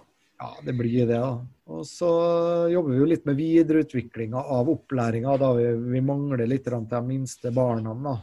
Ja, 0.44 0.50
det 0.66 0.74
blir 0.76 1.08
det, 1.08 1.20
da. 1.20 1.38
Og 1.72 1.86
så 1.88 2.10
jobber 2.68 2.92
vi 2.92 3.00
jo 3.00 3.08
litt 3.08 3.24
med 3.26 3.38
videreutviklinga 3.40 4.42
av 4.58 4.72
opplæringa, 4.74 5.38
da 5.40 5.54
vi, 5.56 5.70
vi 5.96 6.02
mangler 6.04 6.44
litt 6.50 6.66
til 6.68 6.84
de 6.90 7.02
minste 7.08 7.52
barna. 7.56 7.96
da. 7.96 8.18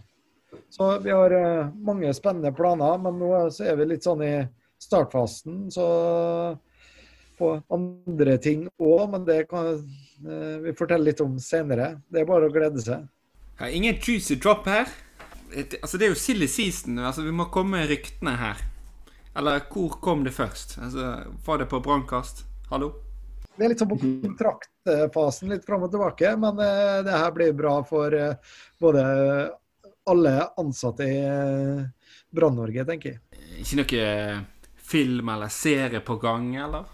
Så 0.68 0.90
vi 1.00 1.14
har 1.16 1.32
eh, 1.32 1.72
mange 1.80 2.12
spennende 2.14 2.52
planer, 2.52 3.00
men 3.00 3.16
nå 3.22 3.32
så 3.54 3.70
er 3.72 3.80
vi 3.80 3.88
litt 3.94 4.04
sånn 4.04 4.24
i 4.26 4.34
startfasen. 4.84 5.64
Så 5.72 5.86
på 7.40 7.54
andre 7.72 8.36
ting 8.42 8.66
òg, 8.76 9.06
men 9.14 9.24
det 9.28 9.46
kan 9.50 9.72
eh, 9.72 10.56
vi 10.66 10.76
fortelle 10.76 11.08
litt 11.08 11.22
om 11.24 11.38
senere. 11.42 11.94
Det 12.12 12.22
er 12.22 12.28
bare 12.28 12.50
å 12.50 12.54
glede 12.54 12.82
seg. 12.84 13.06
Ja, 13.60 13.68
ingen 13.68 13.96
juicy 14.00 14.36
drop 14.40 14.68
her. 14.68 14.88
Altså, 15.50 15.98
det 15.98 16.06
er 16.06 16.12
jo 16.12 16.20
silly 16.20 16.48
season. 16.48 17.00
Altså, 17.00 17.24
vi 17.26 17.34
må 17.34 17.48
komme 17.52 17.80
med 17.80 17.90
ryktene 17.90 18.36
her. 18.40 18.60
Eller 19.36 19.62
hvor 19.70 19.96
kom 20.02 20.24
det 20.26 20.34
først? 20.36 20.78
Altså, 20.82 21.14
Var 21.46 21.62
det 21.62 21.70
på 21.70 21.80
brannkast? 21.84 22.44
Hallo? 22.70 22.92
Vi 23.56 23.66
er 23.66 23.72
litt 23.72 23.82
sånn 23.82 23.90
på 23.90 23.98
kontraktfasen, 24.00 25.50
litt 25.52 25.66
fram 25.66 25.84
og 25.84 25.90
tilbake, 25.92 26.30
men 26.40 26.60
uh, 26.62 27.00
det 27.04 27.12
her 27.12 27.34
blir 27.36 27.50
bra 27.56 27.74
for 27.84 28.14
uh, 28.14 28.54
både 28.80 29.02
alle 30.08 30.32
ansatte 30.58 31.04
i 31.04 31.18
uh, 31.26 31.82
Brann-Norge, 32.32 32.86
tenker 32.88 33.12
jeg. 33.12 33.42
Ikke 33.60 33.82
noe 33.82 34.06
film 34.90 35.28
eller 35.34 35.52
serie 35.52 36.00
på 36.00 36.16
gang, 36.22 36.54
eller? 36.56 36.88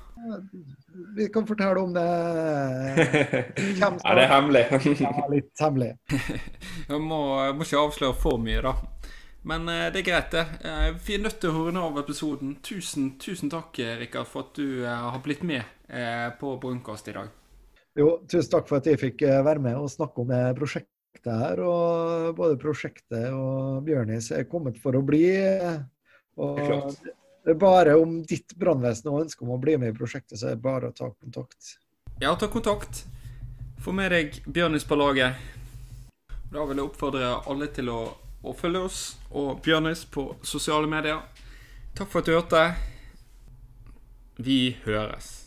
Vi 1.16 1.28
kan 1.32 1.46
fortelle 1.48 1.80
om 1.80 1.92
det. 1.94 2.06
Hvem 3.78 3.98
Ja, 4.04 4.14
det 4.16 4.24
er 4.24 4.32
hemmelig. 4.32 4.64
Ja, 5.04 5.12
litt 5.32 5.62
hemmelig. 5.62 5.92
Jeg 6.90 7.00
må, 7.02 7.20
jeg 7.42 7.56
må 7.56 7.66
ikke 7.66 7.80
avsløre 7.82 8.14
for 8.20 8.38
mye, 8.38 8.60
da. 8.62 8.76
Men 9.46 9.68
eh, 9.70 9.86
det 9.94 10.02
er 10.02 10.06
greit, 10.08 10.32
det. 10.34 10.44
Eh, 10.66 10.88
vi 11.06 11.16
er 11.16 11.22
nødt 11.22 11.38
til 11.42 11.52
å 11.52 11.66
runde 11.68 11.82
av 11.82 11.98
episoden. 12.02 12.56
Tusen, 12.66 13.12
tusen 13.22 13.50
takk, 13.52 13.78
Rikard, 14.00 14.26
for 14.30 14.48
at 14.48 14.58
du 14.58 14.82
eh, 14.82 15.06
har 15.06 15.22
blitt 15.24 15.46
med 15.46 15.62
på 16.40 16.56
Brunkast 16.58 17.06
i 17.06 17.14
dag. 17.14 17.28
Jo, 17.94 18.08
tusen 18.26 18.50
takk 18.50 18.66
for 18.66 18.80
at 18.80 18.88
jeg 18.90 18.98
fikk 18.98 19.22
være 19.46 19.62
med 19.62 19.78
og 19.78 19.86
snakke 19.92 20.24
om 20.24 20.32
det 20.32 20.40
prosjektet 20.58 21.30
her. 21.30 21.62
Og 21.62 22.32
både 22.38 22.58
prosjektet 22.58 23.28
og 23.30 23.84
Bjørnis 23.86 24.32
er 24.34 24.48
kommet 24.50 24.80
for 24.82 24.98
å 24.98 25.04
bli. 25.06 25.28
Og 26.42 26.58
Det 26.58 26.64
er 26.64 26.72
klart. 26.72 27.06
Det 27.46 27.52
er 27.54 27.58
bare 27.62 27.92
om 27.94 28.16
ditt 28.26 28.56
brannvesen 28.58 29.06
og 29.12 29.20
ønsker 29.20 29.46
om 29.46 29.52
å 29.54 29.60
bli 29.62 29.76
med 29.78 29.92
i 29.92 29.94
prosjektet, 29.94 30.34
så 30.40 30.48
er 30.48 30.56
det 30.56 30.64
bare 30.64 30.88
å 30.90 30.94
ta 30.96 31.12
kontakt. 31.14 31.76
Ja, 32.18 32.32
ta 32.34 32.48
kontakt. 32.50 33.04
Få 33.78 33.94
med 33.94 34.10
deg 34.10 34.40
Bjørnis 34.50 34.82
på 34.82 34.98
laget. 34.98 35.38
Da 36.50 36.64
vil 36.66 36.74
jeg 36.74 36.88
oppfordre 36.88 37.30
alle 37.46 37.70
til 37.70 37.92
å, 37.94 38.00
å 38.42 38.56
følge 38.58 38.82
oss 38.88 39.00
og 39.30 39.62
Bjørnis 39.62 40.02
på 40.10 40.32
sosiale 40.42 40.90
medier. 40.90 41.22
Takk 41.94 42.10
for 42.10 42.24
at 42.24 42.26
du 42.26 42.34
hørte. 42.34 42.66
Vi 44.42 44.60
høres. 44.82 45.45